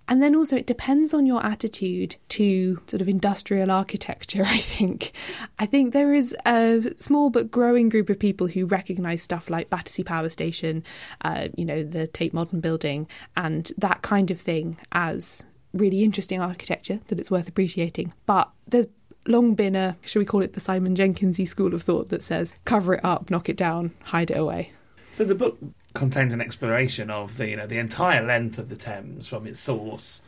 And 0.07 0.21
then 0.21 0.35
also, 0.35 0.55
it 0.55 0.67
depends 0.67 1.13
on 1.13 1.25
your 1.25 1.45
attitude 1.45 2.15
to 2.29 2.81
sort 2.87 3.01
of 3.01 3.09
industrial 3.09 3.71
architecture, 3.71 4.43
I 4.45 4.57
think. 4.57 5.13
I 5.59 5.65
think 5.65 5.93
there 5.93 6.13
is 6.13 6.35
a 6.45 6.81
small 6.97 7.29
but 7.29 7.51
growing 7.51 7.89
group 7.89 8.09
of 8.09 8.19
people 8.19 8.47
who 8.47 8.65
recognise 8.65 9.21
stuff 9.21 9.49
like 9.49 9.69
Battersea 9.69 10.03
Power 10.03 10.29
Station, 10.29 10.83
uh, 11.21 11.49
you 11.55 11.65
know, 11.65 11.83
the 11.83 12.07
Tate 12.07 12.33
Modern 12.33 12.59
Building, 12.59 13.07
and 13.35 13.71
that 13.77 14.01
kind 14.01 14.31
of 14.31 14.39
thing 14.39 14.77
as 14.91 15.45
really 15.73 16.03
interesting 16.03 16.41
architecture 16.41 16.99
that 17.07 17.19
it's 17.19 17.31
worth 17.31 17.47
appreciating. 17.47 18.13
But 18.25 18.49
there's 18.67 18.87
long 19.27 19.55
been 19.55 19.75
a, 19.75 19.97
should 20.01 20.19
we 20.19 20.25
call 20.25 20.41
it 20.41 20.53
the 20.53 20.59
Simon 20.59 20.95
Jenkinsy 20.95 21.47
school 21.47 21.73
of 21.73 21.83
thought 21.83 22.09
that 22.09 22.23
says 22.23 22.53
cover 22.65 22.95
it 22.95 23.05
up, 23.05 23.29
knock 23.29 23.49
it 23.49 23.57
down, 23.57 23.93
hide 24.03 24.31
it 24.31 24.37
away. 24.37 24.71
So 25.13 25.25
the 25.25 25.35
book 25.35 25.57
contains 25.93 26.33
an 26.33 26.41
exploration 26.41 27.09
of 27.09 27.37
the 27.37 27.49
you 27.49 27.55
know 27.55 27.67
the 27.67 27.79
entire 27.79 28.25
length 28.25 28.57
of 28.59 28.69
the 28.69 28.75
Thames 28.75 29.27
from 29.27 29.47
its 29.47 29.59
source 29.59 30.21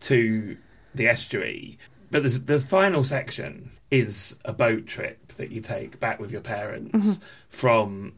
to 0.00 0.56
the 0.94 1.08
estuary. 1.08 1.78
But 2.10 2.46
the 2.46 2.60
final 2.60 3.04
section 3.04 3.70
is 3.90 4.36
a 4.44 4.52
boat 4.52 4.86
trip 4.86 5.28
that 5.34 5.50
you 5.50 5.60
take 5.60 5.98
back 5.98 6.20
with 6.20 6.30
your 6.30 6.40
parents 6.40 7.06
mm-hmm. 7.06 7.22
from 7.48 8.12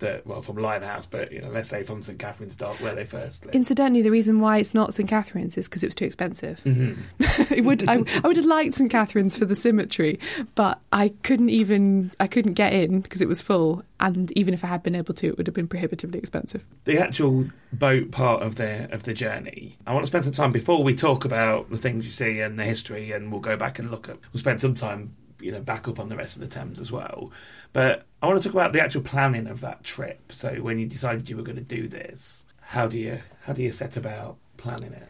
that 0.00 0.26
well 0.26 0.42
from 0.42 0.56
Limehouse, 0.56 1.06
but 1.06 1.32
you 1.32 1.40
know, 1.40 1.48
let's 1.48 1.68
say 1.68 1.82
from 1.82 2.02
St 2.02 2.18
Katharine's 2.18 2.56
Dock 2.56 2.76
where 2.76 2.94
they 2.94 3.04
first 3.04 3.44
lived. 3.44 3.54
Incidentally, 3.54 4.02
the 4.02 4.10
reason 4.10 4.40
why 4.40 4.58
it's 4.58 4.74
not 4.74 4.92
St 4.92 5.08
Katharine's 5.08 5.56
is 5.56 5.68
because 5.68 5.82
it 5.82 5.86
was 5.86 5.94
too 5.94 6.04
expensive. 6.04 6.60
Mm-hmm. 6.64 7.52
it 7.54 7.64
would 7.64 7.88
I, 7.88 8.04
I, 8.22 8.28
would 8.28 8.36
have 8.36 8.46
liked 8.46 8.74
St 8.74 8.90
Katharine's 8.90 9.36
for 9.36 9.44
the 9.44 9.54
symmetry, 9.56 10.18
but 10.54 10.80
I 10.92 11.12
couldn't 11.22 11.50
even 11.50 12.10
I 12.18 12.26
couldn't 12.26 12.54
get 12.54 12.72
in 12.72 13.00
because 13.00 13.22
it 13.22 13.28
was 13.28 13.40
full, 13.40 13.82
and 13.98 14.32
even 14.32 14.54
if 14.54 14.64
I 14.64 14.68
had 14.68 14.82
been 14.82 14.94
able 14.94 15.14
to, 15.14 15.28
it 15.28 15.36
would 15.36 15.46
have 15.46 15.54
been 15.54 15.68
prohibitively 15.68 16.18
expensive. 16.18 16.66
The 16.84 16.98
actual 16.98 17.46
boat 17.72 18.10
part 18.10 18.42
of 18.42 18.56
the 18.56 18.92
of 18.92 19.04
the 19.04 19.14
journey, 19.14 19.76
I 19.86 19.92
want 19.92 20.04
to 20.04 20.08
spend 20.08 20.24
some 20.24 20.32
time 20.32 20.52
before 20.52 20.82
we 20.82 20.94
talk 20.94 21.24
about 21.24 21.70
the 21.70 21.78
things 21.78 22.06
you 22.06 22.12
see 22.12 22.40
and 22.40 22.58
the 22.58 22.64
history, 22.64 23.12
and 23.12 23.30
we'll 23.30 23.40
go 23.40 23.56
back 23.56 23.78
and 23.78 23.90
look 23.90 24.08
at. 24.08 24.18
We'll 24.32 24.40
spend 24.40 24.60
some 24.60 24.74
time 24.74 25.14
you 25.40 25.52
know 25.52 25.60
back 25.60 25.88
up 25.88 25.98
on 25.98 26.08
the 26.08 26.16
rest 26.16 26.36
of 26.36 26.42
the 26.42 26.48
Thames 26.48 26.80
as 26.80 26.92
well. 26.92 27.32
But 27.72 28.06
I 28.22 28.26
want 28.26 28.40
to 28.40 28.48
talk 28.48 28.54
about 28.54 28.72
the 28.72 28.82
actual 28.82 29.02
planning 29.02 29.46
of 29.46 29.60
that 29.60 29.84
trip. 29.84 30.32
So 30.32 30.54
when 30.56 30.78
you 30.78 30.86
decided 30.86 31.30
you 31.30 31.36
were 31.36 31.42
going 31.42 31.56
to 31.56 31.62
do 31.62 31.88
this, 31.88 32.44
how 32.60 32.86
do 32.86 32.98
you 32.98 33.18
how 33.42 33.52
do 33.52 33.62
you 33.62 33.70
set 33.70 33.96
about 33.96 34.36
planning 34.56 34.92
it? 34.92 35.08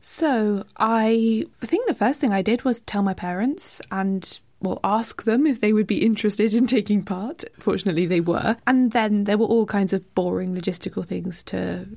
So 0.00 0.64
I 0.76 1.46
think 1.54 1.86
the 1.86 1.94
first 1.94 2.20
thing 2.20 2.32
I 2.32 2.42
did 2.42 2.62
was 2.62 2.80
tell 2.80 3.02
my 3.02 3.14
parents 3.14 3.82
and 3.90 4.40
well, 4.62 4.80
ask 4.84 5.24
them 5.24 5.46
if 5.46 5.60
they 5.60 5.72
would 5.72 5.86
be 5.86 6.04
interested 6.04 6.54
in 6.54 6.66
taking 6.66 7.02
part. 7.02 7.44
Fortunately, 7.58 8.06
they 8.06 8.20
were. 8.20 8.56
And 8.66 8.92
then 8.92 9.24
there 9.24 9.38
were 9.38 9.46
all 9.46 9.66
kinds 9.66 9.92
of 9.92 10.14
boring 10.14 10.54
logistical 10.54 11.04
things 11.04 11.42
to 11.44 11.88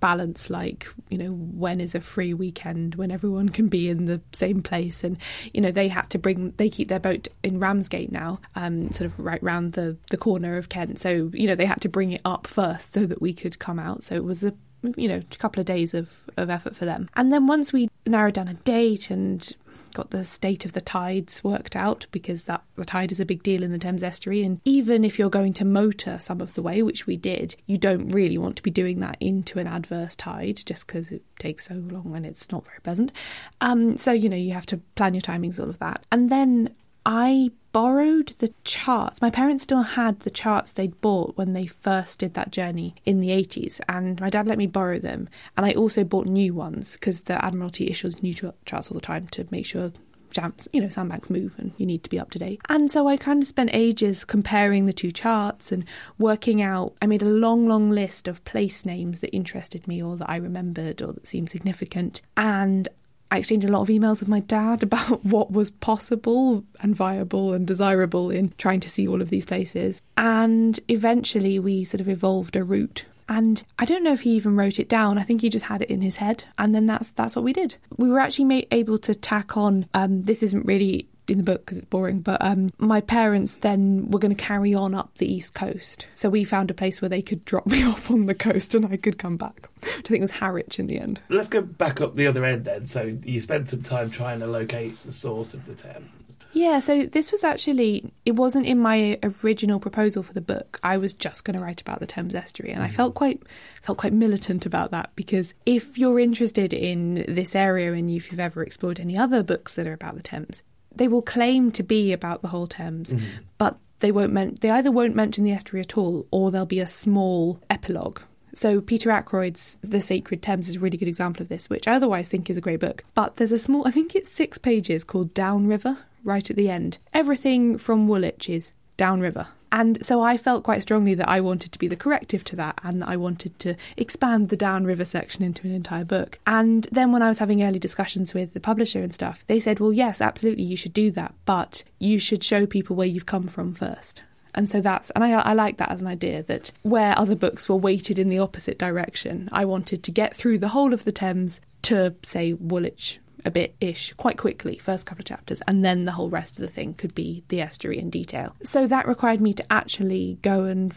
balance 0.00 0.50
like 0.50 0.88
you 1.08 1.18
know 1.18 1.32
when 1.32 1.80
is 1.80 1.94
a 1.94 2.00
free 2.00 2.34
weekend 2.34 2.94
when 2.94 3.10
everyone 3.10 3.48
can 3.48 3.68
be 3.68 3.88
in 3.88 4.06
the 4.06 4.20
same 4.32 4.62
place. 4.62 5.04
And 5.04 5.16
you 5.52 5.60
know 5.60 5.70
they 5.70 5.88
had 5.88 6.10
to 6.10 6.18
bring 6.18 6.52
they 6.56 6.68
keep 6.68 6.88
their 6.88 7.00
boat 7.00 7.28
in 7.42 7.60
Ramsgate 7.60 8.10
now 8.10 8.40
um, 8.56 8.90
sort 8.92 9.10
of 9.10 9.18
right 9.18 9.42
round 9.42 9.74
the 9.74 9.96
the 10.10 10.16
corner 10.16 10.56
of 10.56 10.68
Kent. 10.68 10.98
So 10.98 11.30
you 11.32 11.46
know 11.46 11.54
they 11.54 11.66
had 11.66 11.80
to 11.82 11.88
bring 11.88 12.12
it 12.12 12.22
up 12.24 12.46
first 12.46 12.92
so 12.92 13.06
that 13.06 13.22
we 13.22 13.32
could 13.32 13.58
come 13.58 13.78
out. 13.78 14.02
So 14.02 14.14
it 14.14 14.24
was 14.24 14.42
a 14.42 14.54
you 14.96 15.08
know 15.08 15.22
a 15.30 15.36
couple 15.36 15.60
of 15.60 15.66
days 15.66 15.94
of 15.94 16.10
of 16.36 16.50
effort 16.50 16.74
for 16.74 16.84
them. 16.84 17.08
And 17.14 17.32
then 17.32 17.46
once 17.46 17.72
we 17.72 17.88
narrowed 18.06 18.34
down 18.34 18.48
a 18.48 18.54
date 18.54 19.10
and 19.10 19.52
got 19.92 20.10
the 20.10 20.24
state 20.24 20.64
of 20.64 20.72
the 20.72 20.80
tides 20.80 21.42
worked 21.44 21.76
out 21.76 22.06
because 22.10 22.44
that 22.44 22.62
the 22.76 22.84
tide 22.84 23.12
is 23.12 23.20
a 23.20 23.26
big 23.26 23.42
deal 23.42 23.62
in 23.62 23.72
the 23.72 23.78
Thames 23.78 24.02
estuary 24.02 24.42
and 24.42 24.60
even 24.64 25.04
if 25.04 25.18
you're 25.18 25.30
going 25.30 25.52
to 25.54 25.64
motor 25.64 26.18
some 26.18 26.40
of 26.40 26.54
the 26.54 26.62
way 26.62 26.82
which 26.82 27.06
we 27.06 27.16
did 27.16 27.56
you 27.66 27.78
don't 27.78 28.08
really 28.08 28.38
want 28.38 28.56
to 28.56 28.62
be 28.62 28.70
doing 28.70 29.00
that 29.00 29.16
into 29.20 29.58
an 29.58 29.66
adverse 29.66 30.16
tide 30.16 30.60
just 30.64 30.86
because 30.86 31.10
it 31.10 31.22
takes 31.38 31.66
so 31.66 31.74
long 31.74 32.14
and 32.14 32.26
it's 32.26 32.50
not 32.50 32.64
very 32.64 32.78
pleasant. 32.82 33.12
Um, 33.60 33.96
so 33.96 34.12
you 34.12 34.28
know 34.28 34.36
you 34.36 34.52
have 34.52 34.66
to 34.66 34.78
plan 34.94 35.14
your 35.14 35.20
timings 35.20 35.58
all 35.58 35.68
of 35.68 35.78
that. 35.78 36.04
And 36.10 36.30
then 36.30 36.74
I 37.04 37.50
borrowed 37.72 38.28
the 38.38 38.52
charts. 38.64 39.22
My 39.22 39.30
parents 39.30 39.64
still 39.64 39.82
had 39.82 40.20
the 40.20 40.30
charts 40.30 40.72
they'd 40.72 41.00
bought 41.00 41.36
when 41.36 41.52
they 41.52 41.66
first 41.66 42.18
did 42.18 42.34
that 42.34 42.50
journey 42.50 42.94
in 43.04 43.20
the 43.20 43.28
80s, 43.28 43.80
and 43.88 44.20
my 44.20 44.30
dad 44.30 44.46
let 44.46 44.58
me 44.58 44.66
borrow 44.66 44.98
them. 44.98 45.28
And 45.56 45.66
I 45.66 45.72
also 45.72 46.04
bought 46.04 46.26
new 46.26 46.54
ones 46.54 46.94
because 46.94 47.22
the 47.22 47.44
Admiralty 47.44 47.88
issues 47.88 48.22
new 48.22 48.34
charts 48.34 48.90
all 48.90 48.94
the 48.94 49.00
time 49.00 49.28
to 49.28 49.46
make 49.50 49.66
sure 49.66 49.92
jams, 50.30 50.68
you 50.72 50.80
know, 50.80 50.88
sandbanks 50.88 51.30
move 51.30 51.54
and 51.58 51.72
you 51.76 51.86
need 51.86 52.02
to 52.04 52.10
be 52.10 52.18
up 52.18 52.30
to 52.30 52.38
date. 52.38 52.60
And 52.68 52.90
so 52.90 53.08
I 53.08 53.16
kind 53.16 53.42
of 53.42 53.48
spent 53.48 53.70
ages 53.72 54.24
comparing 54.24 54.86
the 54.86 54.92
two 54.92 55.12
charts 55.12 55.72
and 55.72 55.84
working 56.18 56.62
out. 56.62 56.94
I 57.02 57.06
made 57.06 57.22
a 57.22 57.26
long, 57.26 57.68
long 57.68 57.90
list 57.90 58.28
of 58.28 58.44
place 58.44 58.86
names 58.86 59.20
that 59.20 59.34
interested 59.34 59.86
me 59.86 60.02
or 60.02 60.16
that 60.16 60.30
I 60.30 60.36
remembered 60.36 61.02
or 61.02 61.12
that 61.12 61.26
seemed 61.26 61.50
significant. 61.50 62.22
And 62.36 62.88
I 63.30 63.38
exchanged 63.38 63.66
a 63.66 63.70
lot 63.70 63.82
of 63.82 63.88
emails 63.88 64.20
with 64.20 64.28
my 64.28 64.40
dad 64.40 64.82
about 64.84 65.24
what 65.24 65.52
was 65.52 65.70
possible 65.70 66.64
and 66.80 66.94
viable 66.94 67.52
and 67.52 67.66
desirable 67.66 68.30
in 68.30 68.52
trying 68.58 68.80
to 68.80 68.90
see 68.90 69.06
all 69.06 69.22
of 69.22 69.30
these 69.30 69.44
places. 69.44 70.02
And 70.16 70.78
eventually 70.88 71.58
we 71.58 71.84
sort 71.84 72.00
of 72.00 72.08
evolved 72.08 72.56
a 72.56 72.64
route. 72.64 73.04
And 73.28 73.62
I 73.78 73.84
don't 73.84 74.02
know 74.02 74.12
if 74.12 74.22
he 74.22 74.30
even 74.30 74.56
wrote 74.56 74.80
it 74.80 74.88
down. 74.88 75.16
I 75.16 75.22
think 75.22 75.40
he 75.40 75.50
just 75.50 75.66
had 75.66 75.82
it 75.82 75.90
in 75.90 76.02
his 76.02 76.16
head, 76.16 76.42
and 76.58 76.74
then 76.74 76.86
that's 76.86 77.12
that's 77.12 77.36
what 77.36 77.44
we 77.44 77.52
did. 77.52 77.76
We 77.96 78.08
were 78.08 78.18
actually 78.18 78.66
able 78.72 78.98
to 78.98 79.14
tack 79.14 79.56
on. 79.56 79.86
Um, 79.94 80.24
this 80.24 80.42
isn't 80.42 80.66
really 80.66 81.08
in 81.30 81.38
the 81.38 81.44
book 81.44 81.64
because 81.64 81.78
it's 81.78 81.86
boring. 81.86 82.20
But 82.20 82.42
um, 82.44 82.68
my 82.78 83.00
parents 83.00 83.56
then 83.56 84.10
were 84.10 84.18
going 84.18 84.34
to 84.34 84.42
carry 84.42 84.74
on 84.74 84.94
up 84.94 85.16
the 85.18 85.32
east 85.32 85.54
coast, 85.54 86.08
so 86.14 86.28
we 86.28 86.44
found 86.44 86.70
a 86.70 86.74
place 86.74 87.00
where 87.00 87.08
they 87.08 87.22
could 87.22 87.44
drop 87.44 87.66
me 87.66 87.84
off 87.86 88.10
on 88.10 88.26
the 88.26 88.34
coast 88.34 88.74
and 88.74 88.86
I 88.86 88.96
could 88.96 89.18
come 89.18 89.36
back. 89.36 89.68
Which 89.80 90.06
I 90.06 90.08
think 90.08 90.18
it 90.18 90.20
was 90.20 90.30
Harwich 90.30 90.78
in 90.78 90.86
the 90.86 90.98
end. 90.98 91.20
Let's 91.28 91.48
go 91.48 91.62
back 91.62 92.00
up 92.00 92.16
the 92.16 92.26
other 92.26 92.44
end 92.44 92.64
then. 92.64 92.86
So 92.86 93.18
you 93.24 93.40
spent 93.40 93.68
some 93.68 93.82
time 93.82 94.10
trying 94.10 94.40
to 94.40 94.46
locate 94.46 94.96
the 95.04 95.12
source 95.12 95.54
of 95.54 95.64
the 95.64 95.74
Thames. 95.74 96.10
Yeah, 96.52 96.80
so 96.80 97.06
this 97.06 97.30
was 97.30 97.44
actually 97.44 98.12
it 98.26 98.32
wasn't 98.32 98.66
in 98.66 98.78
my 98.78 99.18
original 99.42 99.78
proposal 99.78 100.22
for 100.22 100.32
the 100.32 100.40
book. 100.40 100.80
I 100.82 100.96
was 100.96 101.12
just 101.12 101.44
going 101.44 101.56
to 101.56 101.62
write 101.62 101.80
about 101.80 102.00
the 102.00 102.06
Thames 102.06 102.34
estuary 102.34 102.72
and. 102.72 102.80
I 102.82 102.88
felt 102.88 103.14
quite 103.14 103.42
felt 103.82 103.98
quite 103.98 104.12
militant 104.12 104.66
about 104.66 104.90
that 104.90 105.10
because 105.14 105.54
if 105.64 105.96
you're 105.96 106.18
interested 106.18 106.72
in 106.72 107.24
this 107.28 107.54
area 107.54 107.92
and 107.92 108.10
if 108.10 108.30
you've 108.30 108.40
ever 108.40 108.62
explored 108.62 108.98
any 108.98 109.16
other 109.16 109.42
books 109.42 109.74
that 109.76 109.86
are 109.86 109.92
about 109.92 110.16
the 110.16 110.22
Thames, 110.22 110.64
they 110.94 111.08
will 111.08 111.22
claim 111.22 111.70
to 111.72 111.82
be 111.82 112.12
about 112.12 112.42
the 112.42 112.48
whole 112.48 112.66
Thames, 112.66 113.12
mm-hmm. 113.12 113.26
but 113.58 113.78
they 114.00 114.12
won't 114.12 114.32
men- 114.32 114.56
they 114.60 114.70
either 114.70 114.90
won't 114.90 115.14
mention 115.14 115.44
the 115.44 115.52
estuary 115.52 115.82
at 115.82 115.96
all 115.96 116.26
or 116.30 116.50
there'll 116.50 116.66
be 116.66 116.80
a 116.80 116.86
small 116.86 117.60
epilogue. 117.70 118.20
So 118.52 118.80
Peter 118.80 119.10
Ackroyd's 119.10 119.76
The 119.82 120.00
Sacred 120.00 120.42
Thames 120.42 120.68
is 120.68 120.76
a 120.76 120.80
really 120.80 120.96
good 120.96 121.06
example 121.06 121.42
of 121.42 121.48
this, 121.48 121.70
which 121.70 121.86
I 121.86 121.94
otherwise 121.94 122.28
think 122.28 122.50
is 122.50 122.56
a 122.56 122.60
great 122.60 122.80
book. 122.80 123.04
But 123.14 123.36
there's 123.36 123.52
a 123.52 123.58
small 123.58 123.86
I 123.86 123.90
think 123.90 124.14
it's 124.14 124.30
6 124.30 124.58
pages 124.58 125.04
called 125.04 125.34
Downriver 125.34 125.98
right 126.24 126.50
at 126.50 126.56
the 126.56 126.68
end. 126.68 126.98
Everything 127.12 127.78
from 127.78 128.08
Woolwich 128.08 128.48
is 128.48 128.72
downriver. 128.96 129.48
And 129.72 130.04
so 130.04 130.20
I 130.20 130.36
felt 130.36 130.64
quite 130.64 130.82
strongly 130.82 131.14
that 131.14 131.28
I 131.28 131.40
wanted 131.40 131.72
to 131.72 131.78
be 131.78 131.88
the 131.88 131.96
corrective 131.96 132.44
to 132.44 132.56
that 132.56 132.80
and 132.82 133.02
that 133.02 133.08
I 133.08 133.16
wanted 133.16 133.58
to 133.60 133.76
expand 133.96 134.48
the 134.48 134.56
downriver 134.56 135.04
section 135.04 135.44
into 135.44 135.66
an 135.66 135.74
entire 135.74 136.04
book. 136.04 136.38
And 136.46 136.86
then 136.90 137.12
when 137.12 137.22
I 137.22 137.28
was 137.28 137.38
having 137.38 137.62
early 137.62 137.78
discussions 137.78 138.34
with 138.34 138.52
the 138.54 138.60
publisher 138.60 139.02
and 139.02 139.14
stuff, 139.14 139.44
they 139.46 139.60
said, 139.60 139.78
well, 139.78 139.92
yes, 139.92 140.20
absolutely, 140.20 140.64
you 140.64 140.76
should 140.76 140.92
do 140.92 141.10
that, 141.12 141.34
but 141.44 141.84
you 141.98 142.18
should 142.18 142.42
show 142.42 142.66
people 142.66 142.96
where 142.96 143.06
you've 143.06 143.26
come 143.26 143.46
from 143.46 143.72
first. 143.72 144.22
And 144.54 144.68
so 144.68 144.80
that's, 144.80 145.10
and 145.10 145.22
I, 145.22 145.30
I 145.32 145.52
like 145.52 145.76
that 145.76 145.92
as 145.92 146.00
an 146.00 146.08
idea 146.08 146.42
that 146.44 146.72
where 146.82 147.16
other 147.16 147.36
books 147.36 147.68
were 147.68 147.76
weighted 147.76 148.18
in 148.18 148.28
the 148.28 148.40
opposite 148.40 148.78
direction, 148.78 149.48
I 149.52 149.64
wanted 149.64 150.02
to 150.02 150.10
get 150.10 150.36
through 150.36 150.58
the 150.58 150.68
whole 150.68 150.92
of 150.92 151.04
the 151.04 151.12
Thames 151.12 151.60
to, 151.82 152.14
say, 152.22 152.52
Woolwich 152.54 153.20
a 153.44 153.50
bit 153.50 153.74
ish 153.80 154.12
quite 154.14 154.38
quickly, 154.38 154.78
first 154.78 155.06
couple 155.06 155.22
of 155.22 155.26
chapters, 155.26 155.62
and 155.66 155.84
then 155.84 156.04
the 156.04 156.12
whole 156.12 156.30
rest 156.30 156.58
of 156.58 156.62
the 156.62 156.72
thing 156.72 156.94
could 156.94 157.14
be 157.14 157.44
the 157.48 157.60
estuary 157.60 157.98
in 157.98 158.10
detail. 158.10 158.54
So 158.62 158.86
that 158.86 159.08
required 159.08 159.40
me 159.40 159.52
to 159.54 159.72
actually 159.72 160.38
go 160.42 160.64
and 160.64 160.94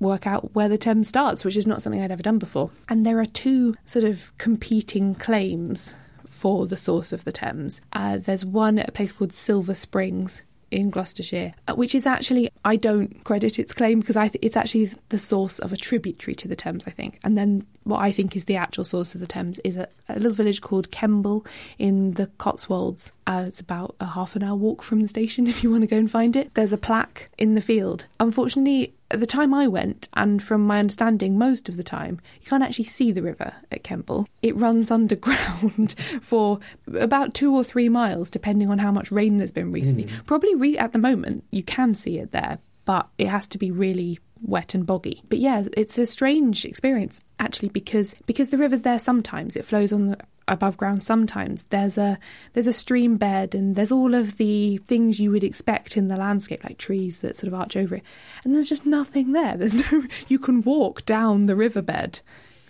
work 0.00 0.26
out 0.26 0.54
where 0.54 0.68
the 0.68 0.78
Thames 0.78 1.08
starts, 1.08 1.44
which 1.44 1.56
is 1.56 1.66
not 1.66 1.82
something 1.82 2.00
I'd 2.00 2.12
ever 2.12 2.22
done 2.22 2.38
before. 2.38 2.70
And 2.88 3.04
there 3.04 3.18
are 3.18 3.26
two 3.26 3.74
sort 3.84 4.04
of 4.04 4.36
competing 4.38 5.14
claims 5.14 5.94
for 6.28 6.66
the 6.66 6.76
source 6.76 7.12
of 7.12 7.24
the 7.24 7.32
Thames. 7.32 7.80
Uh, 7.92 8.18
there's 8.18 8.44
one 8.44 8.78
at 8.78 8.88
a 8.88 8.92
place 8.92 9.12
called 9.12 9.32
Seven 9.32 9.74
Springs 9.74 10.44
in 10.70 10.90
Gloucestershire, 10.90 11.54
uh, 11.66 11.74
which 11.74 11.94
is 11.94 12.06
actually, 12.06 12.50
I 12.64 12.76
don't 12.76 13.22
credit 13.24 13.58
its 13.58 13.72
claim 13.72 14.00
because 14.00 14.16
I 14.16 14.28
th- 14.28 14.44
it's 14.44 14.56
actually 14.56 14.90
the 15.08 15.18
source 15.18 15.58
of 15.58 15.72
a 15.72 15.76
tributary 15.76 16.34
to 16.36 16.48
the 16.48 16.56
Thames, 16.56 16.84
I 16.86 16.90
think. 16.90 17.18
And 17.24 17.36
then 17.36 17.66
what 17.84 18.00
I 18.00 18.12
think 18.12 18.36
is 18.36 18.44
the 18.44 18.56
actual 18.56 18.84
source 18.84 19.14
of 19.14 19.20
the 19.20 19.26
Thames 19.26 19.58
is 19.60 19.76
a, 19.76 19.88
a 20.08 20.14
little 20.14 20.32
village 20.32 20.60
called 20.60 20.90
Kemble 20.90 21.46
in 21.78 22.12
the 22.12 22.26
Cotswolds. 22.38 23.12
Uh, 23.26 23.44
it's 23.46 23.60
about 23.60 23.96
a 24.00 24.06
half 24.06 24.36
an 24.36 24.42
hour 24.42 24.56
walk 24.56 24.82
from 24.82 25.00
the 25.00 25.08
station 25.08 25.46
if 25.48 25.62
you 25.62 25.70
want 25.70 25.82
to 25.82 25.88
go 25.88 25.96
and 25.96 26.10
find 26.10 26.36
it. 26.36 26.54
There's 26.54 26.72
a 26.72 26.78
plaque 26.78 27.30
in 27.38 27.54
the 27.54 27.60
field. 27.60 28.06
Unfortunately, 28.20 28.94
at 29.10 29.20
the 29.20 29.26
time 29.26 29.54
I 29.54 29.66
went, 29.66 30.08
and 30.14 30.42
from 30.42 30.66
my 30.66 30.78
understanding, 30.78 31.38
most 31.38 31.68
of 31.68 31.76
the 31.76 31.82
time, 31.82 32.20
you 32.40 32.46
can't 32.46 32.62
actually 32.62 32.84
see 32.84 33.10
the 33.10 33.22
river 33.22 33.54
at 33.72 33.82
Kemble. 33.82 34.28
It 34.42 34.56
runs 34.56 34.90
underground 34.90 35.94
for 36.20 36.58
about 36.94 37.34
two 37.34 37.54
or 37.54 37.64
three 37.64 37.88
miles, 37.88 38.28
depending 38.28 38.70
on 38.70 38.78
how 38.78 38.92
much 38.92 39.10
rain 39.10 39.38
there's 39.38 39.52
been 39.52 39.72
recently. 39.72 40.04
Mm. 40.04 40.26
Probably 40.26 40.54
re- 40.54 40.78
at 40.78 40.92
the 40.92 40.98
moment, 40.98 41.44
you 41.50 41.62
can 41.62 41.94
see 41.94 42.18
it 42.18 42.32
there, 42.32 42.58
but 42.84 43.08
it 43.16 43.28
has 43.28 43.48
to 43.48 43.58
be 43.58 43.70
really 43.70 44.18
wet 44.42 44.74
and 44.74 44.86
boggy. 44.86 45.22
But 45.28 45.38
yeah, 45.38 45.64
it's 45.76 45.98
a 45.98 46.06
strange 46.06 46.64
experience 46.64 47.22
actually 47.40 47.70
because 47.70 48.14
because 48.26 48.50
the 48.50 48.58
river's 48.58 48.82
there 48.82 48.98
sometimes 48.98 49.56
it 49.56 49.64
flows 49.64 49.92
on 49.92 50.08
the 50.08 50.18
above 50.48 50.76
ground 50.76 51.02
sometimes 51.02 51.64
there's 51.64 51.98
a 51.98 52.18
there's 52.52 52.66
a 52.66 52.72
stream 52.72 53.16
bed 53.16 53.54
and 53.54 53.76
there's 53.76 53.92
all 53.92 54.14
of 54.14 54.36
the 54.36 54.78
things 54.78 55.20
you 55.20 55.30
would 55.30 55.44
expect 55.44 55.96
in 55.96 56.08
the 56.08 56.16
landscape 56.16 56.62
like 56.64 56.78
trees 56.78 57.18
that 57.18 57.36
sort 57.36 57.52
of 57.52 57.58
arch 57.58 57.76
over 57.76 57.96
it. 57.96 58.02
And 58.44 58.54
there's 58.54 58.68
just 58.68 58.86
nothing 58.86 59.32
there. 59.32 59.56
There's 59.56 59.92
no 59.92 60.04
you 60.28 60.38
can 60.38 60.62
walk 60.62 61.04
down 61.06 61.46
the 61.46 61.56
riverbed. 61.56 62.20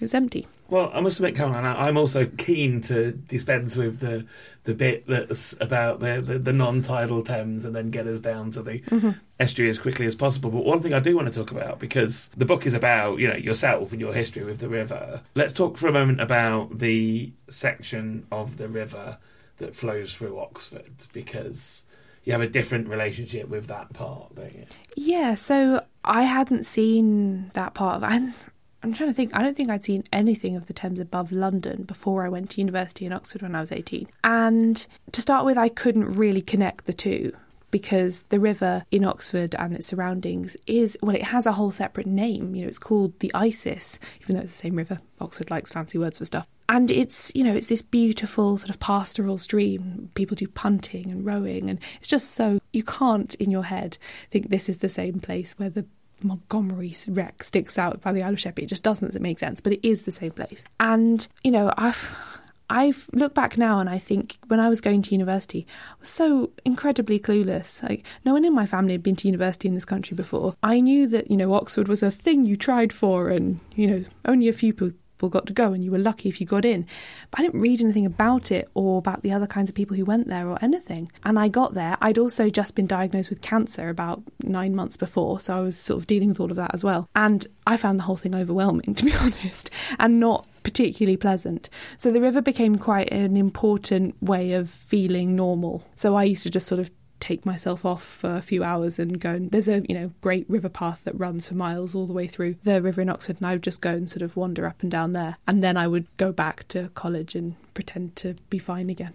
It's 0.00 0.14
empty 0.14 0.46
well, 0.68 0.90
I 0.92 1.00
must 1.00 1.18
admit, 1.18 1.34
Caroline, 1.34 1.64
I'm 1.64 1.96
also 1.96 2.26
keen 2.26 2.80
to 2.82 3.12
dispense 3.12 3.76
with 3.76 4.00
the 4.00 4.26
the 4.64 4.74
bit 4.74 5.06
that's 5.06 5.54
about 5.62 6.00
the, 6.00 6.20
the, 6.20 6.38
the 6.38 6.52
non-tidal 6.52 7.22
Thames 7.22 7.64
and 7.64 7.74
then 7.74 7.90
get 7.90 8.06
us 8.06 8.20
down 8.20 8.50
to 8.50 8.62
the 8.62 8.80
mm-hmm. 8.80 9.12
estuary 9.40 9.70
as 9.70 9.78
quickly 9.78 10.04
as 10.04 10.14
possible. 10.14 10.50
But 10.50 10.62
one 10.66 10.82
thing 10.82 10.92
I 10.92 10.98
do 10.98 11.16
want 11.16 11.26
to 11.26 11.32
talk 11.32 11.50
about, 11.50 11.78
because 11.78 12.28
the 12.36 12.44
book 12.44 12.66
is 12.66 12.74
about, 12.74 13.18
you 13.18 13.28
know, 13.28 13.36
yourself 13.36 13.92
and 13.92 14.00
your 14.00 14.12
history 14.12 14.44
with 14.44 14.58
the 14.58 14.68
river, 14.68 15.22
let's 15.34 15.54
talk 15.54 15.78
for 15.78 15.88
a 15.88 15.92
moment 15.92 16.20
about 16.20 16.80
the 16.80 17.32
section 17.48 18.26
of 18.30 18.58
the 18.58 18.68
river 18.68 19.16
that 19.56 19.74
flows 19.74 20.14
through 20.14 20.38
Oxford, 20.38 20.92
because 21.14 21.84
you 22.24 22.32
have 22.32 22.42
a 22.42 22.48
different 22.48 22.88
relationship 22.88 23.48
with 23.48 23.68
that 23.68 23.94
part, 23.94 24.34
don't 24.34 24.54
you? 24.54 24.66
Yeah, 24.96 25.34
so 25.34 25.82
I 26.04 26.22
hadn't 26.22 26.66
seen 26.66 27.50
that 27.54 27.72
part 27.72 28.02
of 28.02 28.12
it. 28.12 28.34
I'm 28.82 28.92
trying 28.92 29.10
to 29.10 29.14
think. 29.14 29.34
I 29.34 29.42
don't 29.42 29.56
think 29.56 29.70
I'd 29.70 29.84
seen 29.84 30.04
anything 30.12 30.56
of 30.56 30.66
the 30.66 30.72
Thames 30.72 31.00
above 31.00 31.32
London 31.32 31.82
before 31.82 32.24
I 32.24 32.28
went 32.28 32.50
to 32.50 32.60
university 32.60 33.06
in 33.06 33.12
Oxford 33.12 33.42
when 33.42 33.54
I 33.54 33.60
was 33.60 33.72
18. 33.72 34.08
And 34.24 34.86
to 35.12 35.20
start 35.20 35.44
with, 35.44 35.58
I 35.58 35.68
couldn't 35.68 36.14
really 36.14 36.42
connect 36.42 36.86
the 36.86 36.92
two 36.92 37.32
because 37.70 38.22
the 38.30 38.40
river 38.40 38.84
in 38.90 39.04
Oxford 39.04 39.54
and 39.56 39.74
its 39.74 39.86
surroundings 39.86 40.56
is, 40.66 40.96
well, 41.02 41.14
it 41.14 41.24
has 41.24 41.44
a 41.46 41.52
whole 41.52 41.70
separate 41.70 42.06
name. 42.06 42.54
You 42.54 42.62
know, 42.62 42.68
it's 42.68 42.78
called 42.78 43.18
the 43.20 43.32
Isis, 43.34 43.98
even 44.22 44.36
though 44.36 44.42
it's 44.42 44.52
the 44.52 44.58
same 44.58 44.76
river. 44.76 45.00
Oxford 45.20 45.50
likes 45.50 45.72
fancy 45.72 45.98
words 45.98 46.18
for 46.18 46.24
stuff. 46.24 46.46
And 46.70 46.90
it's, 46.90 47.32
you 47.34 47.44
know, 47.44 47.54
it's 47.54 47.68
this 47.68 47.82
beautiful 47.82 48.58
sort 48.58 48.70
of 48.70 48.78
pastoral 48.78 49.38
stream. 49.38 50.10
People 50.14 50.36
do 50.36 50.46
punting 50.46 51.10
and 51.10 51.24
rowing, 51.24 51.70
and 51.70 51.78
it's 51.98 52.08
just 52.08 52.32
so, 52.32 52.58
you 52.72 52.84
can't 52.84 53.34
in 53.36 53.50
your 53.50 53.64
head 53.64 53.96
think 54.30 54.50
this 54.50 54.68
is 54.68 54.78
the 54.78 54.88
same 54.88 55.18
place 55.18 55.58
where 55.58 55.70
the 55.70 55.86
Montgomery 56.22 56.94
wreck 57.08 57.42
sticks 57.42 57.78
out 57.78 58.00
by 58.00 58.12
the 58.12 58.22
Isle 58.22 58.34
of 58.34 58.40
Sheppey. 58.40 58.62
It 58.62 58.68
just 58.68 58.82
doesn't 58.82 59.14
it 59.14 59.22
make 59.22 59.38
sense, 59.38 59.60
but 59.60 59.72
it 59.72 59.86
is 59.86 60.04
the 60.04 60.12
same 60.12 60.30
place. 60.30 60.64
And, 60.80 61.26
you 61.42 61.50
know, 61.50 61.72
I've 61.76 62.38
I've 62.70 63.08
looked 63.12 63.34
back 63.34 63.56
now 63.56 63.80
and 63.80 63.88
I 63.88 63.98
think 63.98 64.36
when 64.48 64.60
I 64.60 64.68
was 64.68 64.80
going 64.80 65.00
to 65.02 65.14
university, 65.14 65.66
I 65.90 65.94
was 66.00 66.10
so 66.10 66.50
incredibly 66.64 67.18
clueless. 67.18 67.82
Like 67.82 68.04
no 68.24 68.34
one 68.34 68.44
in 68.44 68.54
my 68.54 68.66
family 68.66 68.92
had 68.92 69.02
been 69.02 69.16
to 69.16 69.28
university 69.28 69.68
in 69.68 69.74
this 69.74 69.86
country 69.86 70.14
before. 70.14 70.54
I 70.62 70.80
knew 70.80 71.06
that, 71.08 71.30
you 71.30 71.36
know, 71.36 71.54
Oxford 71.54 71.88
was 71.88 72.02
a 72.02 72.10
thing 72.10 72.44
you 72.44 72.56
tried 72.56 72.92
for 72.92 73.30
and, 73.30 73.60
you 73.74 73.86
know, 73.86 74.04
only 74.26 74.48
a 74.48 74.52
few 74.52 74.74
people 74.74 74.92
people 75.18 75.28
got 75.28 75.46
to 75.46 75.52
go 75.52 75.72
and 75.72 75.82
you 75.82 75.90
were 75.90 75.98
lucky 75.98 76.28
if 76.28 76.40
you 76.40 76.46
got 76.46 76.64
in. 76.64 76.86
But 77.30 77.40
I 77.40 77.42
didn't 77.42 77.60
read 77.60 77.82
anything 77.82 78.06
about 78.06 78.52
it 78.52 78.70
or 78.74 78.98
about 78.98 79.22
the 79.22 79.32
other 79.32 79.48
kinds 79.48 79.68
of 79.68 79.74
people 79.74 79.96
who 79.96 80.04
went 80.04 80.28
there 80.28 80.48
or 80.48 80.58
anything. 80.62 81.10
And 81.24 81.38
I 81.38 81.48
got 81.48 81.74
there. 81.74 81.98
I'd 82.00 82.18
also 82.18 82.48
just 82.48 82.76
been 82.76 82.86
diagnosed 82.86 83.28
with 83.28 83.42
cancer 83.42 83.88
about 83.88 84.22
nine 84.44 84.76
months 84.76 84.96
before, 84.96 85.40
so 85.40 85.56
I 85.56 85.60
was 85.60 85.76
sort 85.76 85.98
of 85.98 86.06
dealing 86.06 86.28
with 86.28 86.40
all 86.40 86.50
of 86.50 86.56
that 86.56 86.72
as 86.72 86.84
well. 86.84 87.08
And 87.16 87.46
I 87.66 87.76
found 87.76 87.98
the 87.98 88.04
whole 88.04 88.16
thing 88.16 88.34
overwhelming, 88.34 88.94
to 88.94 89.04
be 89.04 89.14
honest, 89.14 89.70
and 89.98 90.20
not 90.20 90.46
particularly 90.62 91.16
pleasant. 91.16 91.68
So 91.96 92.12
the 92.12 92.20
river 92.20 92.42
became 92.42 92.76
quite 92.76 93.10
an 93.10 93.36
important 93.36 94.22
way 94.22 94.52
of 94.52 94.70
feeling 94.70 95.34
normal. 95.34 95.84
So 95.96 96.14
I 96.14 96.24
used 96.24 96.44
to 96.44 96.50
just 96.50 96.66
sort 96.66 96.78
of 96.80 96.90
take 97.20 97.44
myself 97.46 97.84
off 97.84 98.04
for 98.04 98.34
a 98.34 98.42
few 98.42 98.62
hours 98.62 98.98
and 98.98 99.20
go. 99.20 99.30
And 99.30 99.50
there's 99.50 99.68
a 99.68 99.84
you 99.88 99.94
know 99.94 100.12
great 100.20 100.48
river 100.48 100.68
path 100.68 101.00
that 101.04 101.18
runs 101.18 101.48
for 101.48 101.54
miles 101.54 101.94
all 101.94 102.06
the 102.06 102.12
way 102.12 102.26
through 102.26 102.56
the 102.64 102.82
river 102.82 103.00
in 103.00 103.08
Oxford, 103.08 103.36
and 103.38 103.46
I 103.46 103.52
would 103.52 103.62
just 103.62 103.80
go 103.80 103.90
and 103.90 104.10
sort 104.10 104.22
of 104.22 104.36
wander 104.36 104.66
up 104.66 104.82
and 104.82 104.90
down 104.90 105.12
there, 105.12 105.36
and 105.46 105.62
then 105.62 105.76
I 105.76 105.86
would 105.88 106.06
go 106.16 106.32
back 106.32 106.66
to 106.68 106.90
college 106.94 107.34
and 107.34 107.56
pretend 107.74 108.16
to 108.16 108.36
be 108.50 108.58
fine 108.58 108.90
again. 108.90 109.14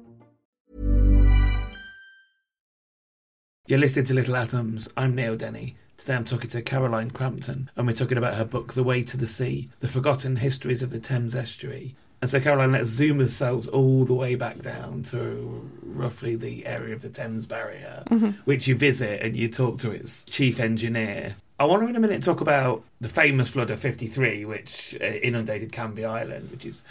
You're 3.71 3.79
listening 3.79 4.03
to 4.07 4.13
Little 4.13 4.35
Atoms. 4.35 4.89
I'm 4.97 5.15
Neil 5.15 5.37
Denny. 5.37 5.77
Today 5.95 6.15
I'm 6.15 6.25
talking 6.25 6.49
to 6.49 6.61
Caroline 6.61 7.09
Crampton, 7.09 7.71
and 7.77 7.87
we're 7.87 7.93
talking 7.93 8.17
about 8.17 8.33
her 8.33 8.43
book, 8.43 8.73
The 8.73 8.83
Way 8.83 9.01
to 9.03 9.15
the 9.15 9.27
Sea 9.27 9.69
The 9.79 9.87
Forgotten 9.87 10.35
Histories 10.35 10.83
of 10.83 10.89
the 10.89 10.99
Thames 10.99 11.35
Estuary. 11.35 11.95
And 12.21 12.29
so, 12.29 12.41
Caroline, 12.41 12.73
let's 12.73 12.89
zoom 12.89 13.21
ourselves 13.21 13.69
all 13.69 14.03
the 14.03 14.13
way 14.13 14.35
back 14.35 14.61
down 14.61 15.03
to 15.03 15.71
roughly 15.83 16.35
the 16.35 16.65
area 16.65 16.93
of 16.93 17.01
the 17.01 17.09
Thames 17.09 17.45
Barrier, 17.45 18.03
mm-hmm. 18.09 18.31
which 18.43 18.67
you 18.67 18.75
visit 18.75 19.21
and 19.21 19.37
you 19.37 19.47
talk 19.47 19.79
to 19.79 19.91
its 19.91 20.25
chief 20.25 20.59
engineer. 20.59 21.37
I 21.57 21.63
want 21.63 21.83
to, 21.83 21.87
in 21.87 21.95
a 21.95 22.01
minute, 22.01 22.23
talk 22.23 22.41
about 22.41 22.83
the 22.99 23.07
famous 23.07 23.51
flood 23.51 23.69
of 23.69 23.79
53, 23.79 24.43
which 24.43 24.97
uh, 24.99 25.05
inundated 25.05 25.71
Canvey 25.71 26.03
Island, 26.03 26.51
which 26.51 26.65
is 26.65 26.83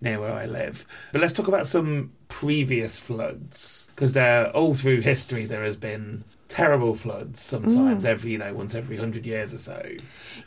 near 0.00 0.20
where 0.20 0.32
I 0.32 0.46
live. 0.46 0.86
But 1.12 1.20
let's 1.20 1.32
talk 1.32 1.48
about 1.48 1.66
some 1.66 2.12
previous 2.28 2.98
floods, 2.98 3.88
because 3.94 4.12
they're 4.12 4.50
all 4.50 4.74
through 4.74 5.00
history 5.00 5.46
there 5.46 5.64
has 5.64 5.76
been 5.76 6.24
terrible 6.48 6.94
floods 6.94 7.42
sometimes 7.42 8.04
mm. 8.04 8.08
every 8.08 8.32
you 8.32 8.38
know 8.38 8.54
once 8.54 8.74
every 8.74 8.96
100 8.96 9.26
years 9.26 9.52
or 9.52 9.58
so 9.58 9.86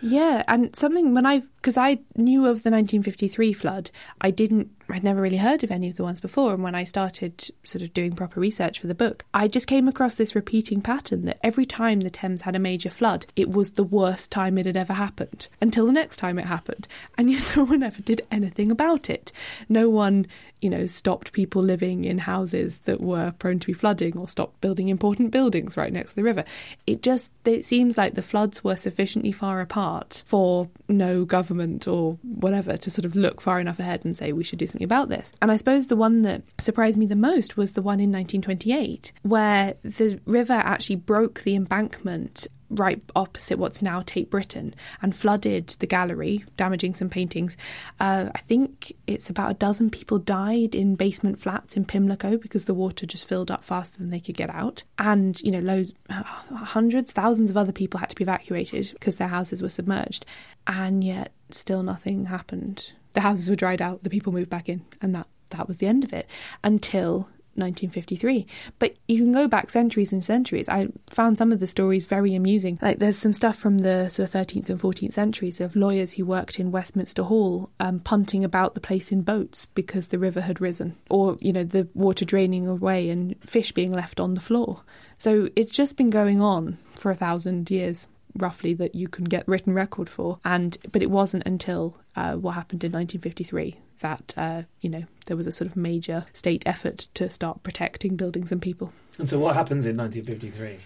yeah 0.02 0.44
and 0.48 0.76
something 0.76 1.14
when 1.14 1.28
i 1.28 1.44
because 1.62 1.78
i 1.78 2.00
knew 2.16 2.42
of 2.42 2.64
the 2.64 2.72
1953 2.72 3.54
flood 3.54 3.92
i 4.22 4.32
didn't 4.32 4.70
I'd 4.92 5.04
never 5.04 5.22
really 5.22 5.38
heard 5.38 5.64
of 5.64 5.72
any 5.72 5.90
of 5.90 5.96
the 5.96 6.04
ones 6.04 6.20
before. 6.20 6.54
And 6.54 6.64
when 6.64 6.76
I 6.76 6.84
started 6.84 7.50
sort 7.64 7.82
of 7.82 7.94
doing 7.94 8.14
proper 8.14 8.40
research 8.40 8.80
for 8.80 8.88
the 8.88 8.96
book, 8.96 9.26
I 9.34 9.48
just 9.48 9.68
came 9.68 9.88
across 9.88 10.16
this 10.16 10.36
repeating 10.36 10.82
pattern 10.82 11.26
that 11.26 11.40
every 11.44 11.66
time 11.66 12.02
the 12.02 12.10
Thames 12.10 12.42
had 12.44 12.56
a 12.56 12.60
major 12.60 12.90
flood, 12.90 13.26
it 13.36 13.50
was 13.50 13.72
the 13.72 13.84
worst 13.84 14.32
time 14.32 14.58
it 14.58 14.66
had 14.66 14.78
ever 14.78 14.94
happened 14.94 15.48
until 15.62 15.86
the 15.86 15.92
next 15.92 16.18
time 16.18 16.38
it 16.38 16.46
happened. 16.46 16.88
And 17.18 17.30
yet 17.30 17.54
no 17.56 17.64
one 17.64 17.84
ever 17.84 18.02
did 18.02 18.26
anything 18.32 18.72
about 18.72 19.10
it. 19.10 19.32
No 19.70 19.90
one, 19.90 20.28
you 20.62 20.70
know, 20.70 20.86
stopped 20.88 21.32
people 21.32 21.62
living 21.62 22.04
in 22.04 22.20
houses 22.20 22.80
that 22.80 23.02
were 23.02 23.32
prone 23.40 23.60
to 23.60 23.68
be 23.68 23.74
flooding 23.74 24.18
or 24.18 24.28
stopped 24.28 24.60
building 24.62 24.90
important 24.90 25.32
buildings 25.32 25.78
right 25.78 25.94
next 25.94 26.12
to 26.12 26.16
the 26.18 26.24
river. 26.24 26.44
It 26.86 27.02
just, 27.02 27.34
it 27.46 27.64
seems 27.64 27.98
like 27.98 28.16
the 28.16 28.22
floods 28.22 28.64
were 28.64 28.76
sufficiently 28.76 29.32
far 29.32 29.62
apart 29.62 30.24
for 30.26 30.70
no 30.88 31.24
government 31.26 31.51
government 31.52 31.88
or 31.88 32.18
whatever 32.24 32.78
to 32.78 32.90
sort 32.90 33.06
of 33.06 33.16
look 33.16 33.42
far 33.42 33.60
enough 33.60 33.80
ahead 33.80 34.06
and 34.06 34.16
say 34.16 34.32
we 34.32 34.44
should 34.44 34.60
do 34.60 34.68
something 34.68 34.86
about 34.86 35.10
this. 35.10 35.34
And 35.42 35.52
I 35.52 35.58
suppose 35.58 35.88
the 35.88 35.96
one 35.98 36.22
that 36.22 36.44
surprised 36.60 36.98
me 36.98 37.06
the 37.06 37.16
most 37.16 37.58
was 37.58 37.74
the 37.74 37.82
one 37.82 38.00
in 38.00 38.12
1928, 38.12 39.12
where 39.24 39.76
the 39.84 40.20
river 40.26 40.54
actually 40.54 40.96
broke 40.96 41.42
the 41.42 41.56
embankment 41.56 42.48
right 42.72 43.02
opposite 43.16 43.60
what's 43.60 43.82
now 43.82 44.02
Tate 44.06 44.30
Britain 44.30 44.74
and 45.02 45.16
flooded 45.16 45.68
the 45.80 45.86
gallery, 45.86 46.46
damaging 46.58 46.94
some 46.94 47.10
paintings. 47.10 47.58
Uh, 48.00 48.30
I 48.34 48.40
think 48.40 48.94
it's 49.08 49.30
about 49.30 49.52
a 49.52 49.56
dozen 49.56 49.90
people 49.90 50.18
died 50.18 50.74
in 50.74 50.96
basement 50.96 51.38
flats 51.38 51.76
in 51.76 51.86
Pimlico 51.86 52.38
because 52.38 52.66
the 52.66 52.74
water 52.74 53.06
just 53.06 53.28
filled 53.28 53.52
up 53.52 53.64
faster 53.64 53.98
than 53.98 54.10
they 54.10 54.20
could 54.20 54.38
get 54.38 54.50
out. 54.50 54.84
And, 54.98 55.40
you 55.42 55.52
know, 55.52 55.60
loads, 55.60 55.94
hundreds, 56.10 57.12
thousands 57.12 57.50
of 57.50 57.58
other 57.58 57.74
people 57.74 58.00
had 58.00 58.10
to 58.10 58.16
be 58.16 58.24
evacuated 58.24 58.92
because 58.94 59.18
their 59.18 59.28
houses 59.28 59.62
were 59.62 59.70
submerged. 59.70 60.26
And 60.68 61.04
yet, 61.04 61.34
still 61.50 61.84
nothing 61.84 62.26
happened. 62.26 62.94
The 63.14 63.22
houses 63.22 63.50
were 63.50 63.56
dried 63.56 63.82
out, 63.82 64.04
the 64.04 64.10
people 64.10 64.32
moved 64.32 64.50
back 64.50 64.70
in, 64.70 64.86
and 65.02 65.14
that, 65.16 65.28
that 65.50 65.68
was 65.68 65.78
the 65.78 65.88
end 65.88 66.06
of 66.06 66.14
it 66.14 66.30
until 66.64 67.28
1953. 67.56 68.46
But 68.80 68.96
you 69.08 69.24
can 69.24 69.34
go 69.34 69.48
back 69.48 69.70
centuries 69.70 70.14
and 70.14 70.24
centuries. 70.24 70.70
I 70.70 70.88
found 71.10 71.38
some 71.38 71.52
of 71.52 71.60
the 71.60 71.68
stories 71.68 72.06
very 72.06 72.36
amusing. 72.36 72.80
Like 72.82 73.00
there's 73.00 73.18
some 73.18 73.34
stuff 73.34 73.58
from 73.58 73.80
the 73.80 74.10
sort 74.10 74.34
of 74.34 74.48
13th 74.48 74.70
and 74.70 74.80
14th 74.80 75.14
centuries 75.14 75.62
of 75.62 75.76
lawyers 75.76 76.14
who 76.14 76.26
worked 76.26 76.60
in 76.60 76.72
Westminster 76.72 77.24
Hall 77.24 77.70
um, 77.80 78.00
punting 78.00 78.44
about 78.44 78.76
the 78.76 78.82
place 78.82 79.12
in 79.12 79.22
boats 79.22 79.66
because 79.66 80.08
the 80.08 80.20
river 80.20 80.42
had 80.42 80.62
risen, 80.62 80.96
or 81.10 81.38
you 81.42 81.54
know 81.54 81.64
the 81.64 81.88
water 81.94 82.26
draining 82.26 82.68
away 82.68 83.10
and 83.10 83.36
fish 83.42 83.72
being 83.72 83.92
left 83.92 84.20
on 84.20 84.34
the 84.34 84.42
floor. 84.42 84.84
So 85.18 85.50
it's 85.56 85.72
just 85.72 85.98
been 85.98 86.10
going 86.10 86.42
on 86.42 86.78
for 86.96 87.12
a 87.12 87.16
thousand 87.16 87.70
years 87.70 88.08
roughly 88.38 88.74
that 88.74 88.96
you 88.96 89.08
can 89.08 89.26
get 89.26 89.48
written 89.48 89.74
record 89.74 90.10
for 90.10 90.40
and 90.46 90.78
but 90.92 91.02
it 91.02 91.12
wasn't 91.12 91.46
until 91.46 91.98
uh, 92.16 92.34
what 92.34 92.54
happened 92.54 92.84
in 92.84 92.92
1953 92.92 93.78
that 94.02 94.34
uh, 94.38 94.64
you 94.82 94.90
know 94.90 95.06
there 95.26 95.38
was 95.38 95.48
a 95.48 95.52
sort 95.52 95.70
of 95.70 95.76
major 95.76 96.26
state 96.34 96.64
effort 96.66 97.08
to 97.16 97.30
start 97.30 97.64
protecting 97.64 98.16
buildings 98.16 98.52
and 98.52 98.62
people. 98.62 98.92
And 99.18 99.30
so, 99.30 99.40
what 99.40 99.56
happens 99.56 99.86
in 99.86 99.98
1953? 99.98 100.78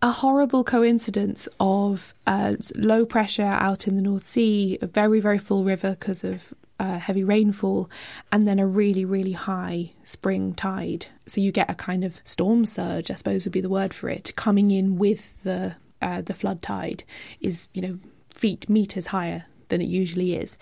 A 0.00 0.10
horrible 0.10 0.62
coincidence 0.62 1.48
of 1.58 2.14
uh, 2.26 2.54
low 2.76 3.04
pressure 3.04 3.42
out 3.42 3.88
in 3.88 3.96
the 3.96 4.02
North 4.02 4.26
Sea, 4.26 4.78
a 4.82 4.86
very 4.86 5.20
very 5.20 5.38
full 5.38 5.64
river 5.64 5.90
because 5.98 6.24
of 6.24 6.52
uh, 6.80 6.98
heavy 6.98 7.24
rainfall, 7.24 7.90
and 8.30 8.46
then 8.46 8.58
a 8.58 8.66
really 8.66 9.04
really 9.04 9.32
high 9.32 9.92
spring 10.04 10.54
tide. 10.54 11.06
So 11.26 11.40
you 11.40 11.52
get 11.52 11.70
a 11.70 11.74
kind 11.74 12.04
of 12.04 12.20
storm 12.24 12.64
surge, 12.64 13.10
I 13.10 13.14
suppose 13.14 13.44
would 13.44 13.52
be 13.52 13.60
the 13.60 13.68
word 13.68 13.92
for 13.92 14.08
it, 14.08 14.34
coming 14.36 14.70
in 14.70 14.96
with 14.96 15.42
the 15.42 15.76
uh, 16.00 16.22
the 16.22 16.34
flood 16.34 16.62
tide 16.62 17.04
is 17.40 17.68
you 17.74 17.82
know 17.82 17.98
feet 18.32 18.68
meters 18.68 19.08
higher 19.08 19.46
than 19.68 19.82
it 19.82 19.88
usually 19.88 20.34
is, 20.36 20.56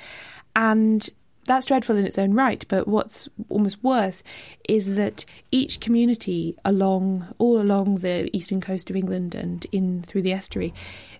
and 0.54 1.10
that's 1.46 1.66
dreadful 1.66 1.96
in 1.96 2.06
its 2.06 2.18
own 2.18 2.34
right, 2.34 2.64
but 2.68 2.86
what's 2.86 3.28
almost 3.48 3.82
worse 3.82 4.22
is 4.68 4.94
that 4.94 5.24
each 5.50 5.80
community 5.80 6.56
along 6.64 7.26
all 7.38 7.60
along 7.60 7.96
the 7.96 8.34
eastern 8.36 8.60
coast 8.60 8.90
of 8.90 8.96
England 8.96 9.34
and 9.34 9.66
in 9.72 10.02
through 10.02 10.22
the 10.22 10.32
estuary 10.32 10.74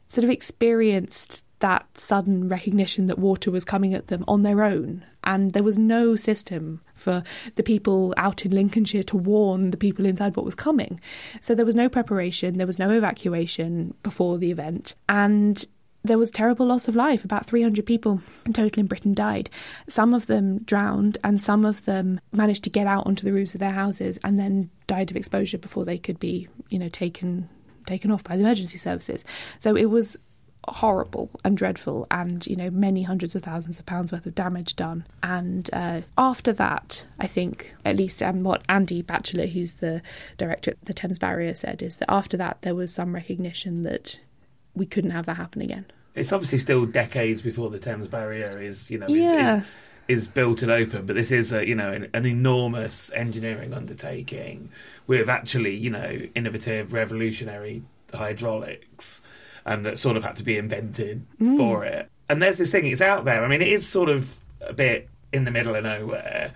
sort 0.09 0.25
of 0.25 0.31
experienced 0.31 1.45
that 1.61 1.87
sudden 1.97 2.49
recognition 2.49 3.07
that 3.07 3.19
water 3.19 3.51
was 3.51 3.65
coming 3.65 3.95
at 3.95 4.09
them 4.09 4.25
on 4.29 4.43
their 4.43 4.63
own. 4.63 5.05
And 5.25 5.53
there 5.53 5.63
was 5.63 5.79
no 5.79 6.15
system 6.15 6.81
for 6.95 7.23
the 7.57 7.63
people 7.63 8.15
out 8.17 8.45
in 8.45 8.53
Lincolnshire 8.53 9.03
to 9.05 9.17
warn 9.17 9.71
the 9.71 9.77
people 9.77 10.07
inside 10.07 10.37
what 10.37 10.45
was 10.45 10.55
coming. 10.55 11.01
So 11.41 11.55
there 11.55 11.67
was 11.67 11.75
no 11.75 11.89
preparation, 11.89 12.59
there 12.59 12.67
was 12.67 12.79
no 12.79 12.91
evacuation 12.91 13.95
before 14.03 14.39
the 14.39 14.51
event. 14.51 14.95
And 15.09 15.65
there 16.07 16.19
was 16.19 16.31
terrible 16.31 16.67
loss 16.67 16.89
of 16.89 16.97
life. 16.97 17.25
About 17.25 17.47
300 17.47 17.85
people 17.85 18.21
in 18.45 18.53
total 18.53 18.81
in 18.81 18.87
Britain 18.87 19.15
died. 19.15 19.51
Some 19.89 20.15
of 20.15 20.27
them 20.27 20.59
drowned, 20.59 21.19
and 21.23 21.41
some 21.41 21.65
of 21.65 21.85
them 21.85 22.21
managed 22.33 22.65
to 22.65 22.71
get 22.71 22.87
out 22.87 23.07
onto 23.07 23.25
the 23.25 23.33
roofs 23.33 23.55
of 23.55 23.61
their 23.61 23.73
houses 23.73 24.19
and 24.25 24.39
then 24.39 24.71
died 24.87 25.11
of 25.11 25.17
exposure 25.17 25.59
before 25.59 25.85
they 25.85 25.99
could 25.99 26.19
be, 26.19 26.49
you 26.69 26.79
know, 26.79 26.89
taken 26.89 27.49
taken 27.87 28.11
off 28.11 28.25
by 28.25 28.37
the 28.37 28.43
emergency 28.43 28.77
services. 28.77 29.25
So 29.61 29.77
it 29.77 29.87
was 29.87 30.19
horrible 30.69 31.31
and 31.45 31.57
dreadful, 31.57 32.07
and 32.11 32.47
you 32.47 32.57
know, 32.57 32.71
many 32.71 33.03
hundreds 33.03 33.35
of 33.35 33.43
thousands 33.43 33.79
of 33.79 33.87
pounds 33.87 34.13
worth 34.13 34.27
of 34.27 34.35
damage 34.35 34.77
done. 34.77 35.07
And 35.23 35.69
uh, 35.73 36.03
after 36.19 36.53
that, 36.55 37.07
I 37.19 37.27
think 37.27 37.75
at 37.85 37.97
least 37.97 38.23
um, 38.23 38.43
what 38.43 38.63
Andy 38.69 39.03
Batchelor, 39.03 39.47
who's 39.47 39.75
the 39.75 40.03
director 40.37 40.73
at 40.73 40.85
the 40.85 40.95
Thames 40.95 41.19
Barrier, 41.19 41.55
said 41.55 41.83
is 41.83 41.99
that 41.99 42.11
after 42.11 42.37
that 42.37 42.63
there 42.63 42.75
was 42.75 42.93
some 42.93 43.15
recognition 43.15 43.83
that 43.83 44.21
we 44.77 44.87
couldn't 44.87 45.11
have 45.11 45.27
that 45.27 45.37
happen 45.37 45.61
again 45.63 45.87
it's 46.17 46.33
obviously 46.33 46.59
still 46.59 46.87
decades 46.87 47.43
before 47.43 47.71
the 47.71 47.79
Thames 47.79 48.09
Barrier 48.09 48.59
is, 48.61 48.91
you 48.91 48.99
know, 48.99 49.07
yeah. 49.07 49.59
is, 49.59 49.63
is, 49.63 49.69
is, 50.23 50.29
built 50.29 50.63
and 50.63 50.71
open. 50.71 51.05
But 51.05 51.15
this 51.15 51.31
is, 51.31 51.53
a, 51.53 51.65
you 51.65 51.75
know, 51.75 51.93
an, 51.93 52.09
an, 52.15 52.25
enormous 52.25 53.13
engineering 53.13 53.75
undertaking 53.75 54.71
with 55.07 55.29
actually, 55.29 55.77
you 55.77 55.91
know, 55.91 56.23
innovative, 56.35 56.95
revolutionary 56.95 57.83
hydraulics, 58.13 59.21
and 59.67 59.85
that 59.85 59.99
sort 59.99 60.17
of 60.17 60.25
had 60.25 60.37
to 60.37 60.43
be 60.43 60.57
invented 60.57 61.27
mm. 61.39 61.57
for 61.59 61.85
it. 61.85 62.11
And 62.31 62.43
there's 62.43 62.59
this 62.59 62.73
thing; 62.73 62.87
it's 62.87 63.03
out 63.03 63.27
there. 63.27 63.45
I 63.45 63.49
mean, 63.49 63.61
it 63.61 63.69
is 63.69 63.87
sort 63.87 64.09
of 64.09 64.39
a 64.63 64.73
bit 64.73 65.09
in 65.33 65.45
the 65.45 65.51
middle 65.51 65.77
of 65.77 65.85
nowhere, 65.85 66.53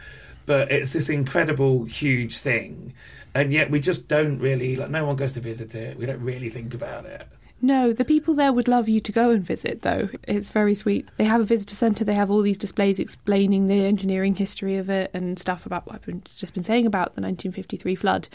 but 0.47 0.73
it's 0.73 0.93
this 0.95 1.11
incredible, 1.11 1.85
huge 1.85 2.39
thing. 2.39 2.95
And 3.35 3.53
yet, 3.53 3.71
we 3.71 3.79
just 3.79 4.09
don't 4.09 4.39
really 4.39 4.75
like. 4.75 4.91
No 4.91 5.05
one 5.05 5.17
goes 5.17 5.35
to 5.35 5.41
visit 5.41 5.75
it. 5.75 5.99
We 5.99 6.07
don't 6.07 6.23
really 6.23 6.49
think 6.49 6.73
about 6.73 7.05
it. 7.05 7.29
No, 7.63 7.93
the 7.93 8.05
people 8.07 8.35
there 8.35 8.53
would 8.53 8.69
love 8.69 8.89
you 8.89 9.01
to 9.01 9.13
go 9.13 9.31
and 9.31 9.45
visit, 9.45 9.83
though. 9.83 10.09
It's 10.27 10.51
very 10.51 10.75
sweet. 10.75 11.09
They 11.19 11.25
have 11.25 11.43
a 11.43 11.45
visitor 11.45 11.75
centre, 11.75 12.05
they 12.05 12.15
have 12.15 12.31
all 12.31 12.41
these 12.41 12.59
displays 12.59 12.99
explaining 12.99 13.67
the 13.67 13.85
engineering 13.85 14.35
history 14.35 14.77
of 14.77 14.89
it 14.89 15.11
and 15.13 15.39
stuff 15.39 15.67
about 15.67 15.87
what 15.87 15.97
I've 15.97 16.25
just 16.37 16.55
been 16.55 16.63
saying 16.63 16.87
about 16.87 17.15
the 17.17 17.21
1953 17.21 17.95
flood. 17.95 18.29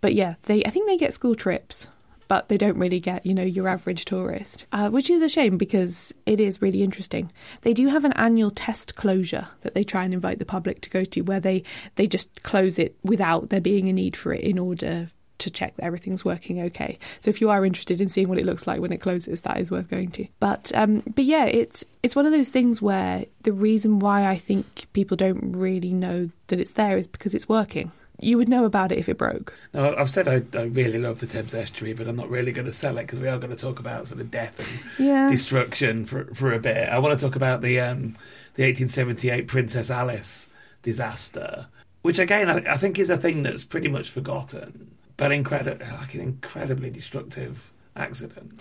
But 0.00 0.14
yeah, 0.14 0.34
they 0.44 0.64
I 0.64 0.70
think 0.70 0.88
they 0.88 0.96
get 0.96 1.14
school 1.14 1.34
trips. 1.34 1.88
But 2.26 2.48
they 2.48 2.56
don't 2.56 2.78
really 2.78 3.00
get, 3.00 3.26
you 3.26 3.34
know, 3.34 3.42
your 3.42 3.68
average 3.68 4.06
tourist, 4.06 4.64
uh, 4.72 4.88
which 4.88 5.10
is 5.10 5.20
a 5.20 5.28
shame 5.28 5.58
because 5.58 6.10
it 6.24 6.40
is 6.40 6.62
really 6.62 6.82
interesting. 6.82 7.30
They 7.60 7.74
do 7.74 7.88
have 7.88 8.02
an 8.02 8.14
annual 8.14 8.50
test 8.50 8.94
closure 8.94 9.48
that 9.60 9.74
they 9.74 9.84
try 9.84 10.04
and 10.04 10.14
invite 10.14 10.38
the 10.38 10.46
public 10.46 10.80
to 10.80 10.90
go 10.90 11.04
to, 11.04 11.20
where 11.20 11.38
they 11.38 11.64
they 11.96 12.06
just 12.06 12.42
close 12.42 12.78
it 12.78 12.96
without 13.02 13.50
there 13.50 13.60
being 13.60 13.90
a 13.90 13.92
need 13.92 14.16
for 14.16 14.32
it 14.32 14.40
in 14.40 14.58
order 14.58 15.08
to 15.38 15.50
check 15.50 15.76
that 15.76 15.84
everything's 15.84 16.24
working 16.24 16.60
okay. 16.62 16.98
So 17.20 17.30
if 17.30 17.40
you 17.40 17.50
are 17.50 17.64
interested 17.64 18.00
in 18.00 18.08
seeing 18.08 18.28
what 18.28 18.38
it 18.38 18.46
looks 18.46 18.66
like 18.66 18.80
when 18.80 18.92
it 18.92 19.00
closes, 19.00 19.42
that 19.42 19.58
is 19.58 19.70
worth 19.70 19.88
going 19.88 20.10
to. 20.12 20.26
But 20.40 20.72
um, 20.74 21.02
but 21.14 21.24
yeah, 21.24 21.44
it's 21.46 21.84
it's 22.02 22.16
one 22.16 22.26
of 22.26 22.32
those 22.32 22.50
things 22.50 22.80
where 22.80 23.24
the 23.42 23.52
reason 23.52 23.98
why 23.98 24.26
I 24.26 24.36
think 24.36 24.86
people 24.92 25.16
don't 25.16 25.52
really 25.52 25.92
know 25.92 26.30
that 26.48 26.60
it's 26.60 26.72
there 26.72 26.96
is 26.96 27.06
because 27.06 27.34
it's 27.34 27.48
working. 27.48 27.92
You 28.20 28.38
would 28.38 28.48
know 28.48 28.64
about 28.64 28.92
it 28.92 28.98
if 28.98 29.08
it 29.08 29.18
broke. 29.18 29.52
No, 29.72 29.94
I've 29.96 30.08
said 30.08 30.28
I, 30.28 30.42
I 30.56 30.62
really 30.62 30.98
love 30.98 31.18
the 31.18 31.26
Thames 31.26 31.52
estuary, 31.52 31.94
but 31.94 32.06
I'm 32.06 32.14
not 32.14 32.30
really 32.30 32.52
going 32.52 32.66
to 32.66 32.72
sell 32.72 32.96
it 32.98 33.02
because 33.02 33.18
we 33.18 33.28
are 33.28 33.38
going 33.38 33.50
to 33.50 33.56
talk 33.56 33.80
about 33.80 34.06
sort 34.06 34.20
of 34.20 34.30
death 34.30 34.60
and 34.60 35.06
yeah. 35.06 35.30
destruction 35.30 36.06
for 36.06 36.26
for 36.34 36.52
a 36.52 36.60
bit. 36.60 36.88
I 36.88 36.98
want 36.98 37.18
to 37.18 37.24
talk 37.24 37.34
about 37.34 37.60
the 37.60 37.80
um, 37.80 38.14
the 38.54 38.62
1878 38.62 39.48
Princess 39.48 39.90
Alice 39.90 40.46
disaster, 40.82 41.66
which 42.02 42.20
again 42.20 42.48
I, 42.48 42.74
I 42.74 42.76
think 42.76 43.00
is 43.00 43.10
a 43.10 43.16
thing 43.16 43.42
that's 43.42 43.64
pretty 43.64 43.88
much 43.88 44.10
forgotten 44.10 44.94
but 45.16 45.32
incredible, 45.32 45.86
like 45.98 46.14
an 46.14 46.20
incredibly 46.20 46.90
destructive 46.90 47.72
accident. 47.96 48.52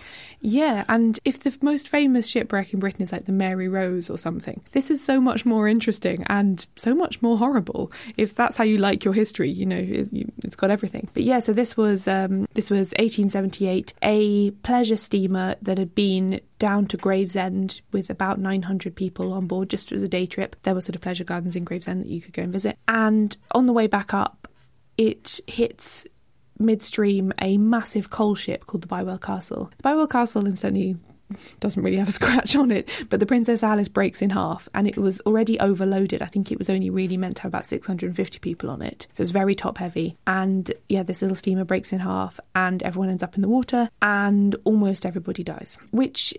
Yeah, 0.42 0.84
and 0.88 1.20
if 1.26 1.40
the 1.40 1.58
most 1.62 1.88
famous 1.88 2.28
shipwreck 2.28 2.74
in 2.74 2.80
Britain 2.80 3.02
is 3.02 3.12
like 3.12 3.26
the 3.26 3.32
Mary 3.32 3.68
Rose 3.68 4.10
or 4.10 4.18
something, 4.18 4.62
this 4.72 4.92
is 4.92 5.04
so 5.04 5.20
much 5.20 5.46
more 5.46 5.68
interesting 5.68 6.24
and 6.28 6.66
so 6.76 6.94
much 6.94 7.22
more 7.22 7.38
horrible. 7.38 7.92
If 8.18 8.36
that's 8.36 8.58
how 8.58 8.64
you 8.64 8.78
like 8.78 9.04
your 9.04 9.14
history, 9.14 9.50
you 9.50 9.66
know, 9.66 9.78
it, 9.78 10.10
has 10.44 10.56
got 10.56 10.72
everything. 10.72 11.10
But 11.14 11.24
yeah, 11.24 11.40
so 11.40 11.54
this 11.54 11.76
was 11.78 12.08
um, 12.08 12.48
this 12.54 12.70
was 12.70 12.94
1878, 13.00 13.94
a 14.02 14.52
pleasure 14.52 14.98
steamer 14.98 15.56
that 15.62 15.78
had 15.78 15.96
been 15.96 16.42
down 16.60 16.88
to 16.88 16.98
Gravesend 16.98 17.82
with 17.92 18.10
about 18.10 18.40
900 18.40 18.96
people 18.96 19.34
on 19.34 19.48
board 19.48 19.70
just 19.70 19.92
as 19.92 20.04
a 20.04 20.08
day 20.08 20.26
trip. 20.26 20.56
There 20.64 20.76
were 20.76 20.82
sort 20.82 20.96
of 20.96 21.02
pleasure 21.02 21.24
gardens 21.24 21.56
in 21.56 21.64
Gravesend 21.64 22.02
that 22.02 22.10
you 22.10 22.22
could 22.22 22.34
go 22.34 22.44
and 22.44 22.54
visit. 22.54 22.78
And 22.88 23.36
on 23.52 23.66
the 23.66 23.74
way 23.74 23.88
back 23.88 24.14
up, 24.14 24.48
it 24.98 25.40
hits 25.48 26.06
midstream 26.60 27.34
a 27.42 27.58
massive 27.58 28.10
coal 28.10 28.36
ship 28.36 28.66
called 28.66 28.84
the 28.84 28.88
Bywell 28.88 29.18
Castle. 29.18 29.72
The 29.78 29.84
Bywell 29.84 30.08
Castle, 30.08 30.48
incidentally, 30.48 30.98
doesn't 31.60 31.82
really 31.82 31.98
have 31.98 32.10
a 32.10 32.12
scratch 32.20 32.56
on 32.56 32.72
it, 32.72 32.90
but 33.10 33.20
the 33.20 33.26
Princess 33.26 33.64
Alice 33.64 33.88
breaks 33.88 34.22
in 34.22 34.30
half 34.30 34.70
and 34.74 34.88
it 34.88 34.98
was 34.98 35.20
already 35.22 35.60
overloaded. 35.60 36.22
I 36.22 36.28
think 36.28 36.52
it 36.52 36.58
was 36.58 36.70
only 36.70 36.90
really 36.90 37.18
meant 37.18 37.38
to 37.38 37.44
have 37.44 37.50
about 37.50 37.66
650 37.66 38.40
people 38.40 38.70
on 38.70 38.82
it. 38.82 39.08
So 39.14 39.22
it's 39.22 39.32
very 39.32 39.56
top 39.56 39.78
heavy. 39.78 40.18
And 40.28 40.72
yeah, 40.90 41.04
this 41.04 41.22
little 41.22 41.36
steamer 41.36 41.66
breaks 41.66 41.94
in 41.94 42.00
half 42.00 42.40
and 42.56 42.82
everyone 42.84 43.10
ends 43.10 43.24
up 43.24 43.36
in 43.36 43.42
the 43.42 43.50
water 43.50 43.90
and 44.02 44.56
almost 44.64 45.06
everybody 45.06 45.44
dies, 45.44 45.78
which 45.92 46.34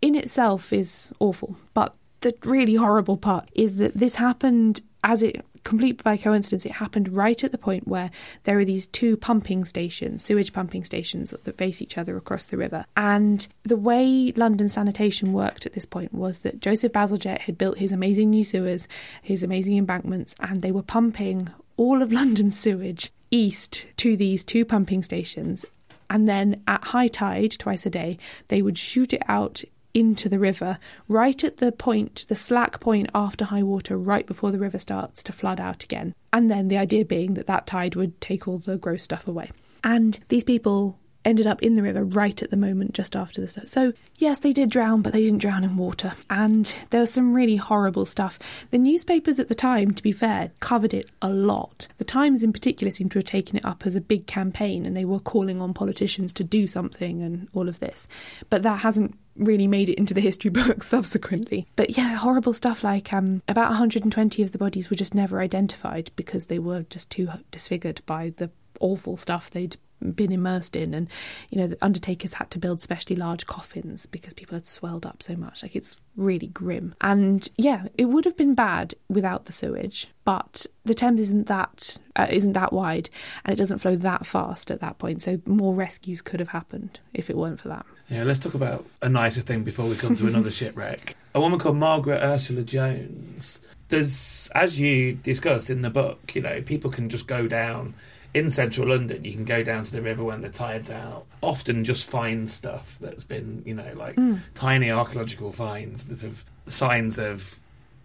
in 0.00 0.14
itself 0.14 0.72
is 0.72 1.12
awful. 1.18 1.56
But 1.74 1.94
the 2.20 2.34
really 2.44 2.74
horrible 2.74 3.16
part 3.16 3.48
is 3.54 3.76
that 3.76 3.94
this 3.94 4.14
happened 4.14 4.80
as 5.04 5.22
it 5.22 5.44
complete 5.68 6.02
by 6.02 6.16
coincidence, 6.16 6.64
it 6.64 6.72
happened 6.72 7.14
right 7.14 7.44
at 7.44 7.52
the 7.52 7.58
point 7.58 7.86
where 7.86 8.10
there 8.44 8.58
are 8.58 8.64
these 8.64 8.86
two 8.86 9.18
pumping 9.18 9.66
stations, 9.66 10.24
sewage 10.24 10.54
pumping 10.54 10.82
stations 10.82 11.30
that 11.30 11.56
face 11.58 11.82
each 11.82 11.98
other 11.98 12.16
across 12.16 12.46
the 12.46 12.56
river. 12.56 12.86
And 12.96 13.46
the 13.64 13.76
way 13.76 14.32
London 14.34 14.70
sanitation 14.70 15.34
worked 15.34 15.66
at 15.66 15.74
this 15.74 15.84
point 15.84 16.14
was 16.14 16.40
that 16.40 16.60
Joseph 16.60 16.92
Bazalgette 16.92 17.40
had 17.40 17.58
built 17.58 17.76
his 17.76 17.92
amazing 17.92 18.30
new 18.30 18.44
sewers, 18.44 18.88
his 19.20 19.42
amazing 19.42 19.76
embankments, 19.76 20.34
and 20.40 20.62
they 20.62 20.72
were 20.72 20.82
pumping 20.82 21.50
all 21.76 22.00
of 22.00 22.12
London's 22.20 22.58
sewage 22.58 23.12
east 23.30 23.86
to 23.98 24.16
these 24.16 24.44
two 24.44 24.64
pumping 24.64 25.02
stations. 25.02 25.66
And 26.08 26.26
then 26.26 26.62
at 26.66 26.82
high 26.82 27.08
tide, 27.08 27.52
twice 27.58 27.84
a 27.84 27.90
day, 27.90 28.16
they 28.48 28.62
would 28.62 28.78
shoot 28.78 29.12
it 29.12 29.22
out 29.28 29.64
into 29.98 30.28
the 30.28 30.38
river, 30.38 30.78
right 31.08 31.42
at 31.42 31.56
the 31.56 31.72
point, 31.72 32.24
the 32.28 32.34
slack 32.34 32.80
point 32.80 33.10
after 33.14 33.44
high 33.44 33.62
water, 33.62 33.98
right 33.98 34.26
before 34.26 34.50
the 34.50 34.58
river 34.58 34.78
starts 34.78 35.22
to 35.24 35.32
flood 35.32 35.58
out 35.58 35.82
again. 35.82 36.14
And 36.32 36.50
then 36.50 36.68
the 36.68 36.78
idea 36.78 37.04
being 37.04 37.34
that 37.34 37.46
that 37.46 37.66
tide 37.66 37.96
would 37.96 38.20
take 38.20 38.46
all 38.46 38.58
the 38.58 38.78
gross 38.78 39.02
stuff 39.02 39.26
away. 39.26 39.50
And 39.82 40.18
these 40.28 40.44
people 40.44 40.98
ended 41.24 41.46
up 41.46 41.62
in 41.62 41.74
the 41.74 41.82
river 41.82 42.04
right 42.04 42.42
at 42.42 42.50
the 42.50 42.56
moment 42.56 42.92
just 42.92 43.14
after 43.14 43.40
the 43.40 43.48
start. 43.48 43.68
So, 43.68 43.92
yes, 44.18 44.38
they 44.38 44.52
did 44.52 44.70
drown, 44.70 45.02
but 45.02 45.12
they 45.12 45.22
didn't 45.22 45.40
drown 45.40 45.64
in 45.64 45.76
water. 45.76 46.12
And 46.30 46.74
there 46.90 47.00
was 47.00 47.12
some 47.12 47.34
really 47.34 47.56
horrible 47.56 48.04
stuff. 48.04 48.38
The 48.70 48.78
newspapers 48.78 49.38
at 49.38 49.48
the 49.48 49.54
time, 49.54 49.92
to 49.92 50.02
be 50.02 50.12
fair, 50.12 50.50
covered 50.60 50.94
it 50.94 51.10
a 51.20 51.30
lot. 51.30 51.88
The 51.98 52.04
Times, 52.04 52.42
in 52.42 52.52
particular, 52.52 52.90
seemed 52.90 53.12
to 53.12 53.18
have 53.18 53.26
taken 53.26 53.56
it 53.56 53.64
up 53.64 53.84
as 53.84 53.94
a 53.94 54.00
big 54.00 54.26
campaign 54.26 54.86
and 54.86 54.96
they 54.96 55.04
were 55.04 55.20
calling 55.20 55.60
on 55.60 55.74
politicians 55.74 56.32
to 56.34 56.44
do 56.44 56.66
something 56.66 57.22
and 57.22 57.48
all 57.52 57.68
of 57.68 57.80
this. 57.80 58.08
But 58.48 58.62
that 58.62 58.80
hasn't 58.80 59.16
really 59.36 59.66
made 59.66 59.88
it 59.88 59.98
into 59.98 60.14
the 60.14 60.20
history 60.20 60.50
books 60.50 60.86
subsequently. 60.86 61.66
But 61.76 61.96
yeah, 61.96 62.16
horrible 62.16 62.52
stuff 62.52 62.82
like 62.82 63.12
um, 63.12 63.42
about 63.48 63.68
120 63.68 64.42
of 64.42 64.52
the 64.52 64.58
bodies 64.58 64.90
were 64.90 64.96
just 64.96 65.14
never 65.14 65.40
identified 65.40 66.10
because 66.16 66.46
they 66.46 66.58
were 66.58 66.84
just 66.90 67.10
too 67.10 67.28
disfigured 67.50 68.02
by 68.06 68.32
the 68.36 68.50
awful 68.80 69.16
stuff 69.16 69.50
they'd 69.50 69.76
been 70.14 70.32
immersed 70.32 70.76
in. 70.76 70.94
And 70.94 71.08
you 71.50 71.58
know 71.58 71.66
the 71.66 71.78
undertakers 71.82 72.34
had 72.34 72.50
to 72.52 72.58
build 72.58 72.80
specially 72.80 73.16
large 73.16 73.46
coffins 73.46 74.06
because 74.06 74.34
people 74.34 74.56
had 74.56 74.66
swelled 74.66 75.06
up 75.06 75.22
so 75.22 75.36
much. 75.36 75.62
Like 75.62 75.76
it's 75.76 75.96
really 76.16 76.48
grim. 76.48 76.94
And 77.00 77.48
yeah 77.56 77.86
it 77.96 78.06
would 78.06 78.24
have 78.24 78.36
been 78.36 78.54
bad 78.54 78.94
without 79.08 79.46
the 79.46 79.52
sewage 79.52 80.08
but 80.24 80.66
the 80.84 80.92
Thames 80.92 81.20
isn't 81.20 81.46
that 81.46 81.96
uh, 82.16 82.26
isn't 82.28 82.52
that 82.52 82.70
wide 82.70 83.08
and 83.44 83.52
it 83.52 83.56
doesn't 83.56 83.78
flow 83.78 83.96
that 83.96 84.26
fast 84.26 84.70
at 84.70 84.80
that 84.80 84.98
point. 84.98 85.22
So 85.22 85.40
more 85.46 85.74
rescues 85.74 86.20
could 86.20 86.40
have 86.40 86.50
happened 86.50 87.00
if 87.14 87.30
it 87.30 87.36
weren't 87.36 87.60
for 87.60 87.68
that. 87.68 87.86
Yeah 88.10 88.24
let's 88.24 88.38
talk 88.38 88.54
about 88.54 88.84
a 89.00 89.08
nicer 89.08 89.40
thing 89.40 89.64
before 89.64 89.86
we 89.86 89.96
come 89.96 90.16
to 90.16 90.26
another 90.26 90.50
shipwreck 90.58 91.16
a 91.34 91.40
woman 91.40 91.58
called 91.58 91.76
Margaret 91.76 92.20
Ursula 92.22 92.62
Jones. 92.62 93.60
There's 93.88 94.50
as 94.54 94.78
you 94.78 95.14
discussed 95.14 95.70
in 95.70 95.82
the 95.82 95.90
book 95.90 96.34
you 96.34 96.42
know 96.42 96.60
people 96.62 96.90
can 96.90 97.08
just 97.08 97.26
go 97.26 97.48
down 97.48 97.94
in 98.34 98.50
central 98.50 98.88
London, 98.88 99.24
you 99.24 99.32
can 99.32 99.44
go 99.44 99.62
down 99.62 99.84
to 99.84 99.92
the 99.92 100.02
river 100.02 100.24
when 100.24 100.42
the 100.42 100.50
tide's 100.50 100.90
out. 100.90 101.26
Often 101.42 101.84
just 101.84 102.08
find 102.08 102.48
stuff 102.48 102.98
that's 103.00 103.24
been, 103.24 103.62
you 103.64 103.74
know, 103.74 103.92
like 103.96 104.16
mm. 104.16 104.40
tiny 104.54 104.90
archaeological 104.90 105.52
finds 105.52 106.06
that 106.06 106.20
have 106.20 106.44
signs 106.66 107.18
of 107.18 107.58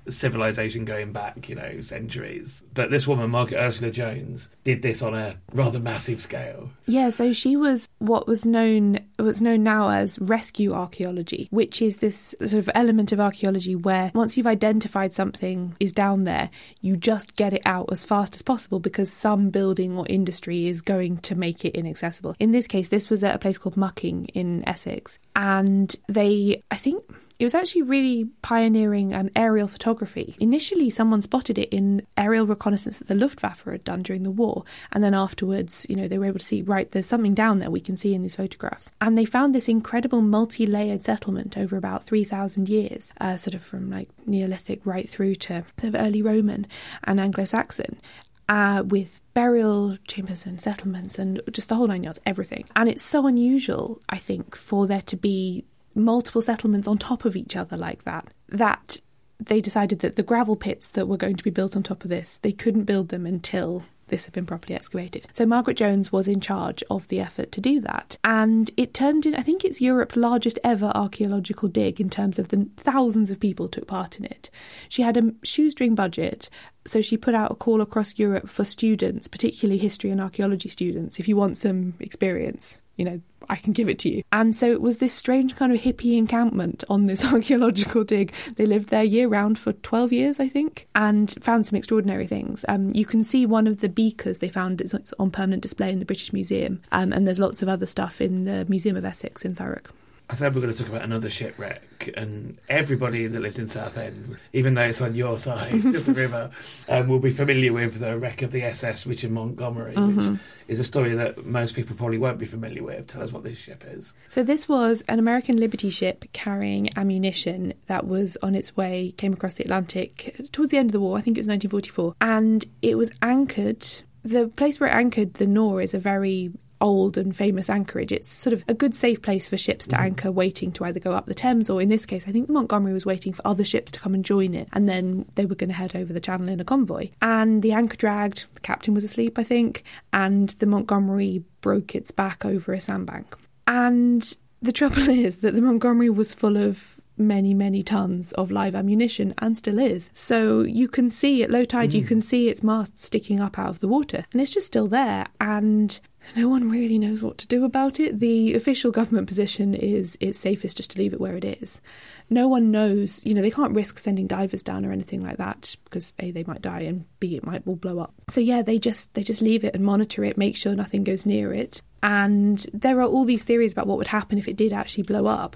civilization 0.09 0.85
going 0.85 1.11
back, 1.13 1.49
you 1.49 1.55
know, 1.55 1.81
centuries. 1.81 2.63
But 2.73 2.91
this 2.91 3.07
woman, 3.07 3.29
Margaret 3.29 3.59
Ursula 3.59 3.91
Jones, 3.91 4.49
did 4.63 4.81
this 4.81 5.01
on 5.01 5.13
a 5.13 5.37
rather 5.53 5.79
massive 5.79 6.21
scale. 6.21 6.69
Yeah, 6.85 7.09
so 7.09 7.33
she 7.33 7.55
was 7.55 7.89
what 7.99 8.27
was 8.27 8.45
known 8.45 8.99
what's 9.17 9.41
known 9.41 9.63
now 9.63 9.89
as 9.89 10.19
rescue 10.19 10.73
archaeology, 10.73 11.47
which 11.51 11.81
is 11.81 11.97
this 11.97 12.35
sort 12.39 12.53
of 12.53 12.69
element 12.75 13.11
of 13.11 13.19
archaeology 13.19 13.75
where 13.75 14.11
once 14.13 14.37
you've 14.37 14.47
identified 14.47 15.13
something 15.13 15.75
is 15.79 15.93
down 15.93 16.23
there, 16.23 16.49
you 16.81 16.97
just 16.97 17.35
get 17.35 17.53
it 17.53 17.61
out 17.65 17.89
as 17.91 18.03
fast 18.03 18.35
as 18.35 18.41
possible 18.41 18.79
because 18.79 19.11
some 19.11 19.49
building 19.49 19.97
or 19.97 20.05
industry 20.09 20.67
is 20.67 20.81
going 20.81 21.17
to 21.17 21.35
make 21.35 21.63
it 21.65 21.75
inaccessible. 21.75 22.35
In 22.39 22.51
this 22.51 22.67
case, 22.67 22.89
this 22.89 23.09
was 23.09 23.23
at 23.23 23.35
a 23.35 23.39
place 23.39 23.57
called 23.57 23.77
Mucking 23.77 24.25
in 24.33 24.67
Essex, 24.67 25.19
and 25.35 25.95
they 26.07 26.63
I 26.71 26.75
think 26.75 27.03
it 27.43 27.47
was 27.47 27.53
actually 27.53 27.81
really 27.81 28.25
pioneering 28.41 29.13
um, 29.13 29.29
aerial 29.35 29.67
photography. 29.67 30.35
Initially, 30.39 30.89
someone 30.89 31.21
spotted 31.21 31.57
it 31.57 31.69
in 31.69 32.07
aerial 32.15 32.45
reconnaissance 32.47 32.99
that 32.99 33.09
the 33.09 33.15
Luftwaffe 33.15 33.65
had 33.65 33.83
done 33.83 34.01
during 34.01 34.23
the 34.23 34.31
war, 34.31 34.63
and 34.93 35.03
then 35.03 35.13
afterwards, 35.13 35.85
you 35.89 35.95
know, 35.95 36.07
they 36.07 36.17
were 36.17 36.25
able 36.25 36.39
to 36.39 36.45
see 36.45 36.61
right 36.61 36.89
there's 36.91 37.05
something 37.05 37.33
down 37.33 37.57
there 37.57 37.69
we 37.69 37.81
can 37.81 37.97
see 37.97 38.13
in 38.13 38.21
these 38.21 38.37
photographs, 38.37 38.91
and 39.01 39.17
they 39.17 39.25
found 39.25 39.53
this 39.53 39.67
incredible 39.67 40.21
multi-layered 40.21 41.03
settlement 41.03 41.57
over 41.57 41.75
about 41.75 42.03
three 42.03 42.23
thousand 42.23 42.69
years, 42.69 43.11
uh, 43.19 43.35
sort 43.35 43.55
of 43.55 43.61
from 43.61 43.91
like 43.91 44.09
Neolithic 44.25 44.85
right 44.85 45.09
through 45.09 45.35
to 45.35 45.65
sort 45.77 45.93
of 45.93 46.01
early 46.01 46.21
Roman 46.21 46.65
and 47.03 47.19
Anglo-Saxon, 47.19 47.99
uh, 48.47 48.83
with 48.85 49.19
burial 49.33 49.97
chambers 50.07 50.45
and 50.45 50.61
settlements 50.61 51.19
and 51.19 51.41
just 51.51 51.69
the 51.69 51.75
whole 51.75 51.87
nine 51.87 52.03
yards, 52.03 52.19
everything. 52.25 52.65
And 52.75 52.87
it's 52.87 53.01
so 53.01 53.27
unusual, 53.27 54.01
I 54.07 54.17
think, 54.17 54.55
for 54.55 54.87
there 54.87 55.01
to 55.01 55.17
be 55.17 55.65
multiple 55.95 56.41
settlements 56.41 56.87
on 56.87 56.97
top 56.97 57.25
of 57.25 57.35
each 57.35 57.55
other 57.55 57.77
like 57.77 58.03
that, 58.03 58.33
that 58.49 58.97
they 59.39 59.61
decided 59.61 59.99
that 59.99 60.15
the 60.15 60.23
gravel 60.23 60.55
pits 60.55 60.87
that 60.89 61.07
were 61.07 61.17
going 61.17 61.35
to 61.35 61.43
be 61.43 61.49
built 61.49 61.75
on 61.75 61.83
top 61.83 62.03
of 62.03 62.09
this, 62.09 62.37
they 62.39 62.51
couldn't 62.51 62.85
build 62.85 63.09
them 63.09 63.25
until 63.25 63.83
this 64.07 64.25
had 64.25 64.33
been 64.33 64.45
properly 64.45 64.75
excavated. 64.75 65.27
So 65.33 65.45
Margaret 65.45 65.75
Jones 65.77 66.11
was 66.11 66.27
in 66.27 66.39
charge 66.39 66.83
of 66.89 67.07
the 67.07 67.19
effort 67.19 67.51
to 67.53 67.61
do 67.61 67.79
that. 67.81 68.17
And 68.23 68.69
it 68.77 68.93
turned 68.93 69.25
in, 69.25 69.33
I 69.33 69.41
think 69.41 69.63
it's 69.63 69.81
Europe's 69.81 70.17
largest 70.17 70.59
ever 70.63 70.91
archaeological 70.93 71.69
dig 71.69 71.99
in 71.99 72.09
terms 72.09 72.37
of 72.37 72.49
the 72.49 72.67
thousands 72.77 73.31
of 73.31 73.39
people 73.39 73.67
took 73.67 73.87
part 73.87 74.19
in 74.19 74.25
it. 74.25 74.51
She 74.87 75.01
had 75.01 75.17
a 75.17 75.33
shoestring 75.43 75.95
budget. 75.95 76.49
So 76.85 77.01
she 77.01 77.17
put 77.17 77.33
out 77.33 77.51
a 77.51 77.55
call 77.55 77.81
across 77.81 78.19
Europe 78.19 78.49
for 78.49 78.65
students, 78.65 79.27
particularly 79.27 79.79
history 79.79 80.11
and 80.11 80.21
archaeology 80.21 80.69
students, 80.69 81.19
if 81.19 81.27
you 81.27 81.37
want 81.37 81.57
some 81.57 81.93
experience, 81.99 82.81
you 82.97 83.05
know, 83.05 83.21
I 83.49 83.55
can 83.55 83.73
give 83.73 83.89
it 83.89 83.99
to 83.99 84.09
you. 84.09 84.23
And 84.31 84.55
so 84.55 84.71
it 84.71 84.81
was 84.81 84.97
this 84.97 85.13
strange 85.13 85.55
kind 85.55 85.71
of 85.71 85.79
hippie 85.81 86.17
encampment 86.17 86.83
on 86.89 87.05
this 87.05 87.25
archaeological 87.33 88.03
dig. 88.03 88.33
They 88.55 88.65
lived 88.65 88.89
there 88.89 89.03
year 89.03 89.27
round 89.27 89.57
for 89.59 89.73
12 89.73 90.13
years, 90.13 90.39
I 90.39 90.47
think, 90.47 90.87
and 90.95 91.33
found 91.41 91.67
some 91.67 91.77
extraordinary 91.77 92.27
things. 92.27 92.65
Um, 92.67 92.89
you 92.93 93.05
can 93.05 93.23
see 93.23 93.45
one 93.45 93.67
of 93.67 93.81
the 93.81 93.89
beakers 93.89 94.39
they 94.39 94.49
found 94.49 94.81
it's 94.81 95.13
on 95.19 95.31
permanent 95.31 95.61
display 95.61 95.91
in 95.91 95.99
the 95.99 96.05
British 96.05 96.33
Museum, 96.33 96.81
um, 96.91 97.13
and 97.13 97.25
there's 97.27 97.39
lots 97.39 97.61
of 97.61 97.69
other 97.69 97.85
stuff 97.85 98.21
in 98.21 98.45
the 98.45 98.65
Museum 98.69 98.95
of 98.95 99.05
Essex 99.05 99.45
in 99.45 99.55
Thurrock. 99.55 99.87
I 100.29 100.35
said 100.35 100.55
we're 100.55 100.61
going 100.61 100.73
to 100.73 100.79
talk 100.79 100.89
about 100.89 101.03
another 101.03 101.29
shipwreck, 101.29 102.09
and 102.15 102.57
everybody 102.69 103.27
that 103.27 103.41
lives 103.41 103.59
in 103.59 103.67
Southend, 103.67 104.37
even 104.53 104.73
though 104.73 104.83
it's 104.83 105.01
on 105.01 105.15
your 105.15 105.37
side 105.37 105.73
of 105.73 106.05
the 106.05 106.13
river, 106.13 106.49
um, 106.89 107.07
will 107.07 107.19
be 107.19 107.29
familiar 107.29 107.73
with 107.73 107.99
the 107.99 108.17
wreck 108.17 108.41
of 108.41 108.51
the 108.51 108.63
SS 108.63 109.05
Richard 109.05 109.31
Montgomery, 109.31 109.93
mm-hmm. 109.93 110.31
which 110.31 110.39
is 110.67 110.79
a 110.79 110.83
story 110.83 111.13
that 111.13 111.45
most 111.45 111.75
people 111.75 111.95
probably 111.95 112.17
won't 112.17 112.39
be 112.39 112.45
familiar 112.45 112.83
with. 112.83 113.07
Tell 113.07 113.21
us 113.21 113.31
what 113.31 113.43
this 113.43 113.59
ship 113.59 113.83
is. 113.85 114.13
So 114.29 114.43
this 114.43 114.67
was 114.67 115.03
an 115.07 115.19
American 115.19 115.57
Liberty 115.57 115.89
ship 115.89 116.25
carrying 116.31 116.89
ammunition 116.97 117.73
that 117.87 118.07
was 118.07 118.37
on 118.41 118.55
its 118.55 118.77
way, 118.77 119.13
came 119.17 119.33
across 119.33 119.55
the 119.55 119.63
Atlantic 119.63 120.35
towards 120.51 120.71
the 120.71 120.77
end 120.77 120.89
of 120.89 120.93
the 120.93 121.01
war. 121.01 121.17
I 121.17 121.21
think 121.21 121.37
it 121.37 121.41
was 121.41 121.47
1944, 121.47 122.15
and 122.21 122.65
it 122.81 122.97
was 122.97 123.11
anchored 123.21 123.85
the 124.23 124.47
place 124.47 124.79
where 124.79 124.89
it 124.89 124.93
anchored 124.93 125.33
the 125.35 125.45
Nore 125.45 125.81
is 125.81 125.93
a 125.93 125.99
very 125.99 126.51
old 126.83 127.17
and 127.17 127.35
famous 127.35 127.69
anchorage. 127.69 128.11
It's 128.11 128.27
sort 128.27 128.53
of 128.53 128.63
a 128.67 128.73
good, 128.73 128.93
safe 128.93 129.21
place 129.21 129.47
for 129.47 129.57
ships 129.57 129.87
to 129.87 129.95
mm. 129.95 130.01
anchor, 130.01 130.31
waiting 130.31 130.71
to 130.73 130.83
either 130.83 130.99
go 130.99 131.13
up 131.13 131.25
the 131.25 131.33
Thames 131.33 131.69
or, 131.69 131.81
in 131.81 131.89
this 131.89 132.05
case, 132.05 132.27
I 132.27 132.31
think 132.31 132.47
the 132.47 132.53
Montgomery 132.53 132.93
was 132.93 133.05
waiting 133.05 133.33
for 133.33 133.41
other 133.47 133.63
ships 133.63 133.91
to 133.93 133.99
come 133.99 134.13
and 134.13 134.23
join 134.23 134.53
it, 134.53 134.67
and 134.73 134.87
then 134.87 135.25
they 135.35 135.45
were 135.45 135.55
going 135.55 135.69
to 135.69 135.75
head 135.75 135.95
over 135.95 136.13
the 136.13 136.19
channel 136.19 136.49
in 136.49 136.59
a 136.59 136.65
convoy. 136.65 137.09
And 137.21 137.63
the 137.63 137.71
anchor 137.71 137.95
dragged, 137.95 138.45
the 138.53 138.61
captain 138.61 138.93
was 138.93 139.03
asleep, 139.03 139.39
I 139.39 139.43
think, 139.43 139.83
and 140.11 140.49
the 140.49 140.65
Montgomery 140.65 141.43
broke 141.61 141.95
its 141.95 142.11
back 142.11 142.45
over 142.45 142.73
a 142.73 142.79
sandbank. 142.79 143.35
And 143.65 144.35
the 144.61 144.73
trouble 144.73 145.09
is 145.09 145.37
that 145.37 145.55
the 145.55 145.61
Montgomery 145.61 146.09
was 146.09 146.33
full 146.33 146.57
of 146.57 146.99
many, 147.17 147.53
many 147.53 147.83
tons 147.83 148.31
of 148.33 148.51
live 148.51 148.75
ammunition 148.75 149.33
and 149.37 149.57
still 149.57 149.79
is. 149.79 150.11
So 150.13 150.61
you 150.61 150.87
can 150.87 151.09
see 151.09 151.43
at 151.43 151.51
low 151.51 151.63
tide, 151.63 151.91
mm. 151.91 151.95
you 151.95 152.03
can 152.03 152.21
see 152.21 152.49
its 152.49 152.63
mast 152.63 152.99
sticking 152.99 153.39
up 153.39 153.59
out 153.59 153.69
of 153.69 153.79
the 153.79 153.87
water 153.87 154.25
and 154.31 154.41
it's 154.41 154.51
just 154.51 154.67
still 154.67 154.87
there. 154.87 155.27
And 155.39 155.99
no 156.35 156.49
one 156.49 156.69
really 156.69 156.97
knows 156.97 157.21
what 157.21 157.37
to 157.39 157.47
do 157.47 157.65
about 157.65 157.99
it. 157.99 158.19
The 158.19 158.53
official 158.53 158.91
government 158.91 159.27
position 159.27 159.73
is 159.73 160.17
it's 160.19 160.39
safest 160.39 160.77
just 160.77 160.91
to 160.91 160.99
leave 160.99 161.13
it 161.13 161.21
where 161.21 161.35
it 161.35 161.45
is. 161.45 161.81
No 162.29 162.47
one 162.47 162.71
knows, 162.71 163.23
you 163.25 163.33
know, 163.33 163.41
they 163.41 163.51
can't 163.51 163.75
risk 163.75 163.99
sending 163.99 164.27
divers 164.27 164.63
down 164.63 164.85
or 164.85 164.91
anything 164.91 165.21
like 165.21 165.37
that 165.37 165.75
because 165.83 166.13
A, 166.19 166.31
they 166.31 166.43
might 166.43 166.61
die 166.61 166.81
and 166.81 167.05
B, 167.19 167.35
it 167.35 167.45
might 167.45 167.63
all 167.65 167.75
blow 167.75 167.99
up. 167.99 168.13
So 168.29 168.41
yeah, 168.41 168.61
they 168.61 168.79
just 168.79 169.13
they 169.13 169.23
just 169.23 169.41
leave 169.41 169.63
it 169.63 169.75
and 169.75 169.83
monitor 169.83 170.23
it, 170.23 170.37
make 170.37 170.55
sure 170.55 170.75
nothing 170.75 171.03
goes 171.03 171.25
near 171.25 171.53
it. 171.53 171.81
And 172.03 172.59
there 172.73 172.99
are 172.99 173.07
all 173.07 173.23
these 173.23 173.45
theories 173.45 173.71
about 173.71 173.87
what 173.87 173.97
would 173.97 174.07
happen 174.07 174.37
if 174.37 174.49
it 174.49 174.57
did 174.57 174.73
actually 174.73 175.03
blow 175.03 175.25
up. 175.25 175.55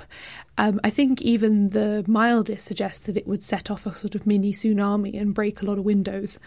Um, 0.58 0.80
I 0.82 0.90
think 0.90 1.22
even 1.22 1.70
the 1.72 2.06
mildest 2.08 2.66
suggests 2.66 3.06
that 3.06 3.18
it 3.18 3.28
would 3.28 3.44
set 3.44 3.70
off 3.70 3.86
a 3.86 3.94
sort 3.94 4.16
of 4.16 4.26
mini 4.26 4.54
tsunami 4.54 5.20
and 5.20 5.34
break 5.34 5.62
a 5.62 5.66
lot 5.66 5.78
of 5.78 5.84
windows. 5.84 6.40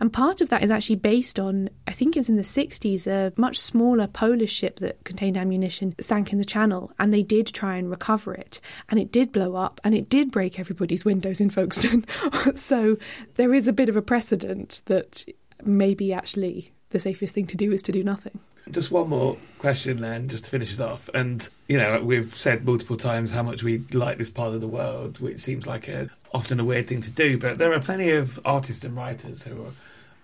And 0.00 0.12
part 0.12 0.40
of 0.40 0.48
that 0.50 0.62
is 0.62 0.70
actually 0.70 0.96
based 0.96 1.40
on, 1.40 1.70
I 1.88 1.90
think 1.90 2.14
it 2.14 2.20
was 2.20 2.28
in 2.28 2.36
the 2.36 2.42
60s, 2.42 3.08
a 3.08 3.32
much 3.36 3.58
smaller 3.58 4.06
Polish 4.06 4.52
ship 4.52 4.78
that 4.78 5.02
contained 5.02 5.36
ammunition 5.36 5.92
sank 6.00 6.32
in 6.32 6.38
the 6.38 6.44
channel, 6.44 6.92
and 7.00 7.12
they 7.12 7.24
did 7.24 7.48
try 7.48 7.76
and 7.76 7.90
recover 7.90 8.34
it. 8.34 8.60
And 8.88 9.00
it 9.00 9.10
did 9.10 9.32
blow 9.32 9.56
up, 9.56 9.80
and 9.82 9.92
it 9.92 10.08
did 10.08 10.30
break 10.30 10.60
everybody's 10.60 11.04
windows 11.04 11.40
in 11.40 11.50
Folkestone. 11.50 12.04
so 12.54 12.96
there 13.34 13.52
is 13.52 13.66
a 13.66 13.72
bit 13.72 13.88
of 13.88 13.96
a 13.96 14.02
precedent 14.02 14.82
that 14.86 15.24
maybe 15.64 16.12
actually 16.12 16.72
the 16.90 16.98
safest 16.98 17.34
thing 17.34 17.46
to 17.46 17.56
do 17.56 17.72
is 17.72 17.82
to 17.82 17.92
do 17.92 18.02
nothing. 18.02 18.38
Just 18.70 18.90
one 18.90 19.08
more 19.08 19.38
question, 19.58 20.00
then, 20.00 20.28
just 20.28 20.44
to 20.44 20.50
finish 20.50 20.74
it 20.74 20.80
off. 20.80 21.08
And 21.14 21.48
you 21.68 21.78
know, 21.78 22.02
we've 22.02 22.34
said 22.34 22.64
multiple 22.64 22.96
times 22.96 23.30
how 23.30 23.42
much 23.42 23.62
we 23.62 23.78
like 23.92 24.18
this 24.18 24.30
part 24.30 24.54
of 24.54 24.60
the 24.60 24.68
world, 24.68 25.20
which 25.20 25.38
seems 25.38 25.66
like 25.66 25.88
a 25.88 26.10
often 26.34 26.60
a 26.60 26.64
weird 26.64 26.86
thing 26.86 27.00
to 27.02 27.10
do. 27.10 27.38
But 27.38 27.58
there 27.58 27.72
are 27.72 27.80
plenty 27.80 28.10
of 28.10 28.38
artists 28.44 28.84
and 28.84 28.96
writers 28.96 29.44
who 29.44 29.62
are 29.62 29.72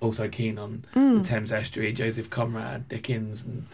also 0.00 0.28
keen 0.28 0.58
on 0.58 0.84
mm. 0.94 1.18
the 1.18 1.24
Thames 1.24 1.52
estuary. 1.52 1.92
Joseph 1.92 2.28
Conrad, 2.28 2.88
Dickens, 2.88 3.42
and 3.44 3.66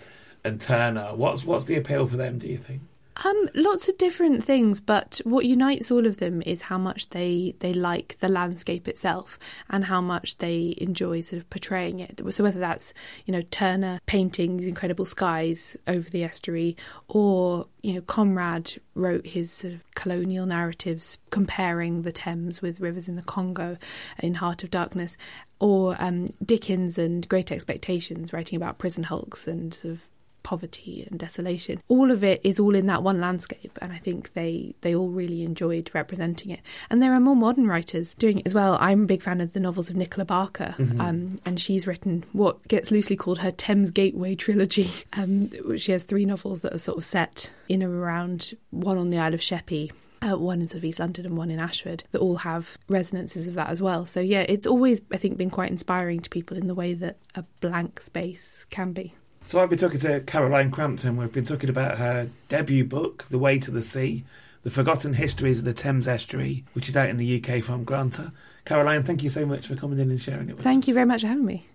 and 0.45 0.61
Turner. 0.61 1.15
What's 1.15 1.45
what's 1.45 1.65
the 1.65 1.77
appeal 1.77 2.07
for 2.07 2.17
them? 2.17 2.39
Do 2.39 2.49
you 2.49 2.59
think? 2.59 2.83
Um, 3.25 3.49
lots 3.55 3.89
of 3.89 3.99
different 3.99 4.45
things, 4.45 4.81
but 4.81 5.21
what 5.25 5.45
unites 5.45 5.91
all 5.91 6.07
of 6.07 6.19
them 6.19 6.43
is 6.43 6.63
how 6.63 6.79
much 6.79 7.11
they 7.11 7.55
they 7.59 7.75
like 7.75 8.17
the 8.21 8.29
landscape 8.29 8.87
itself 8.89 9.39
and 9.69 9.85
how 9.85 10.01
much 10.01 10.39
they 10.39 10.75
enjoy 10.79 11.21
sort 11.21 11.43
of 11.43 11.51
portraying 11.51 12.01
it. 12.01 12.23
So 12.31 12.45
whether 12.45 12.61
that's 12.61 12.95
you 13.27 13.33
know 13.33 13.43
Turner 13.51 14.01
painting 14.07 14.57
these 14.57 14.69
incredible 14.69 15.05
skies 15.05 15.77
over 15.89 16.09
the 16.09 16.25
estuary, 16.25 16.77
or 17.09 17.67
you 17.83 17.95
know 17.95 18.01
Conrad 18.03 18.73
wrote 18.95 19.27
his 19.27 19.53
sort 19.53 19.75
of 19.75 19.95
colonial 19.95 20.47
narratives 20.47 21.19
comparing 21.31 22.03
the 22.03 22.13
Thames 22.13 22.63
with 22.63 22.81
rivers 22.81 23.09
in 23.09 23.17
the 23.17 23.23
Congo 23.23 23.77
in 24.21 24.35
Heart 24.35 24.63
of 24.63 24.71
Darkness, 24.71 25.17
or 25.59 25.97
um, 26.01 26.27
Dickens 26.45 26.97
and 26.97 27.29
Great 27.29 27.51
Expectations 27.53 28.33
writing 28.33 28.57
about 28.57 28.79
prison 28.79 29.05
hulks 29.05 29.47
and 29.47 29.75
sort 29.75 29.95
of 29.95 30.10
poverty 30.43 31.07
and 31.11 31.19
desolation. 31.19 31.81
All 31.89 32.11
of 32.11 32.25
it 32.25 32.41
is 32.45 32.59
all 32.59 32.75
in 32.75 32.87
that 32.87 33.03
one 33.03 33.21
landscape, 33.21 33.79
and 33.81 33.93
I 33.93 33.99
think 33.99 34.33
they 34.35 34.75
they 34.81 34.95
all 34.95 35.09
really 35.09 35.43
enjoyed 35.43 35.91
representing 35.95 36.51
it. 36.51 36.61
And 36.91 37.03
there 37.03 37.13
are 37.13 37.21
more 37.21 37.37
modern 37.37 37.67
writers 37.67 38.15
doing 38.15 38.41
it 38.41 38.47
as 38.47 38.55
well. 38.55 38.77
I'm 38.81 39.03
a 39.03 39.07
big 39.07 39.23
fan 39.23 39.41
of 39.41 39.53
the 39.53 39.61
novels 39.61 39.91
of 39.91 39.97
Nicola 39.97 40.25
Barker, 40.25 40.75
mm-hmm. 40.79 41.01
um, 41.01 41.41
and 41.45 41.61
she's 41.61 41.87
written 41.87 42.25
what 42.33 42.67
gets 42.69 42.91
loosely 42.91 43.17
called 43.17 43.39
her 43.39 43.51
Thames 43.51 43.91
Gateway 43.91 44.35
trilogy. 44.35 44.91
Um, 45.13 45.77
she 45.77 45.93
has 45.93 46.05
three 46.05 46.25
novels 46.25 46.61
that 46.61 46.73
are 46.73 46.79
sort 46.79 46.99
of 46.99 47.05
set 47.05 47.51
in 47.69 47.83
and 47.83 47.93
around 47.93 48.55
one 48.71 48.97
on 48.97 49.11
the 49.11 49.19
Isle 49.19 49.35
of 49.35 49.43
Sheppey, 49.43 49.91
uh, 50.23 50.37
one 50.37 50.61
in 50.61 50.69
sort 50.69 50.79
of 50.79 50.85
East 50.85 51.01
London 51.01 51.27
and 51.27 51.37
one 51.37 51.51
in 51.51 51.59
Ashford 51.59 52.05
that 52.13 52.21
all 52.21 52.37
have 52.37 52.77
resonances 52.89 53.49
of 53.49 53.55
that 53.55 53.69
as 53.69 53.81
well. 53.81 54.07
So 54.07 54.21
yeah, 54.21 54.45
it's 54.49 54.67
always 54.67 55.03
I 55.13 55.17
think 55.17 55.37
been 55.37 55.51
quite 55.51 55.71
inspiring 55.71 56.21
to 56.21 56.31
people 56.31 56.57
in 56.57 56.67
the 56.67 56.75
way 56.75 56.95
that 56.95 57.17
a 57.35 57.45
blank 57.61 58.01
space 58.01 58.67
can 58.71 58.93
be. 58.93 59.15
So 59.43 59.59
I've 59.59 59.71
been 59.71 59.79
talking 59.79 60.01
to 60.01 60.21
Caroline 60.21 60.71
Crampton. 60.71 61.17
We've 61.17 61.33
been 61.33 61.45
talking 61.45 61.71
about 61.71 61.99
her 61.99 62.29
debut 62.49 62.85
book, 62.85 63.25
The 63.25 63.39
Way 63.39 63.59
to 63.61 63.71
the 63.71 63.83
Sea, 63.83 64.25
The 64.63 64.71
Forgotten 64.71 65.15
Histories 65.15 65.61
of 65.61 65.65
the 65.65 65.73
Thames 65.73 66.07
Estuary, 66.07 66.65
which 66.75 66.89
is 66.89 66.97
out 66.97 67.09
in 67.09 67.17
the 67.17 67.43
UK 67.43 67.63
from 67.63 67.85
Granta. 67.85 68.33
Caroline, 68.67 69.03
thank 69.03 69.23
you 69.23 69.31
so 69.31 69.47
much 69.47 69.67
for 69.67 69.77
coming 69.77 69.99
in 69.99 70.11
and 70.11 70.21
sharing 70.21 70.51
it 70.51 70.53
with 70.53 70.59
us. 70.59 70.65
Thank 70.65 70.85
us. 70.85 70.89
you 70.89 70.95
very 70.95 71.07
much 71.07 71.23
for 71.23 71.29
having 71.29 71.47
me. 71.47 71.67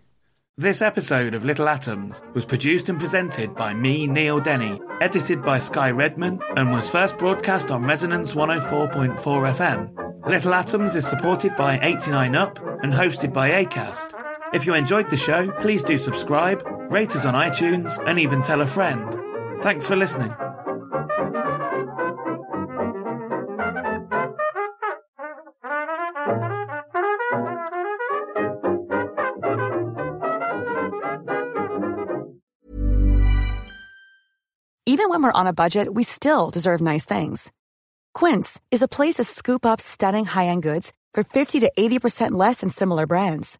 This 0.58 0.82
episode 0.82 1.34
of 1.34 1.44
Little 1.44 1.68
Atoms 1.68 2.22
was 2.34 2.46
produced 2.46 2.88
and 2.88 2.98
presented 3.00 3.56
by 3.56 3.74
me, 3.74 4.08
Neil 4.08 4.40
Denny, 4.40 4.80
edited 5.02 5.44
by 5.44 5.58
Sky 5.58 5.90
Redman, 5.90 6.40
and 6.56 6.72
was 6.72 6.90
first 6.90 7.18
broadcast 7.18 7.72
on 7.72 7.84
Resonance 7.84 8.36
104.4 8.36 9.18
FM. 9.18 10.30
Little 10.30 10.54
Atoms 10.54 10.96
is 10.96 11.06
supported 11.06 11.56
by 11.58 11.78
89UP 11.80 12.84
and 12.84 12.94
hosted 12.94 13.34
by 13.34 13.66
ACAST. 13.66 14.25
If 14.56 14.66
you 14.66 14.74
enjoyed 14.74 15.10
the 15.10 15.18
show, 15.18 15.52
please 15.60 15.84
do 15.84 15.98
subscribe 15.98 16.64
rate 16.90 17.16
us 17.16 17.26
on 17.26 17.34
iTunes, 17.34 17.98
and 18.08 18.20
even 18.20 18.42
tell 18.42 18.62
a 18.62 18.68
friend. 18.68 19.16
Thanks 19.62 19.86
for 19.86 19.96
listening. 19.96 20.34
Even 34.88 35.10
when 35.10 35.24
we're 35.24 35.32
on 35.34 35.48
a 35.48 35.54
budget, 35.54 35.94
we 35.94 36.04
still 36.04 36.50
deserve 36.50 36.80
nice 36.82 37.06
things. 37.06 37.52
Quince 38.14 38.62
is 38.72 38.82
a 38.82 38.88
place 38.88 39.16
to 39.16 39.24
scoop 39.24 39.66
up 39.66 39.82
stunning 39.82 40.26
high 40.26 40.46
end 40.46 40.64
goods 40.64 40.94
for 41.14 41.24
50 41.24 41.62
to 41.62 41.72
80% 41.78 42.32
less 42.32 42.62
than 42.62 42.70
similar 42.70 43.06
brands. 43.08 43.60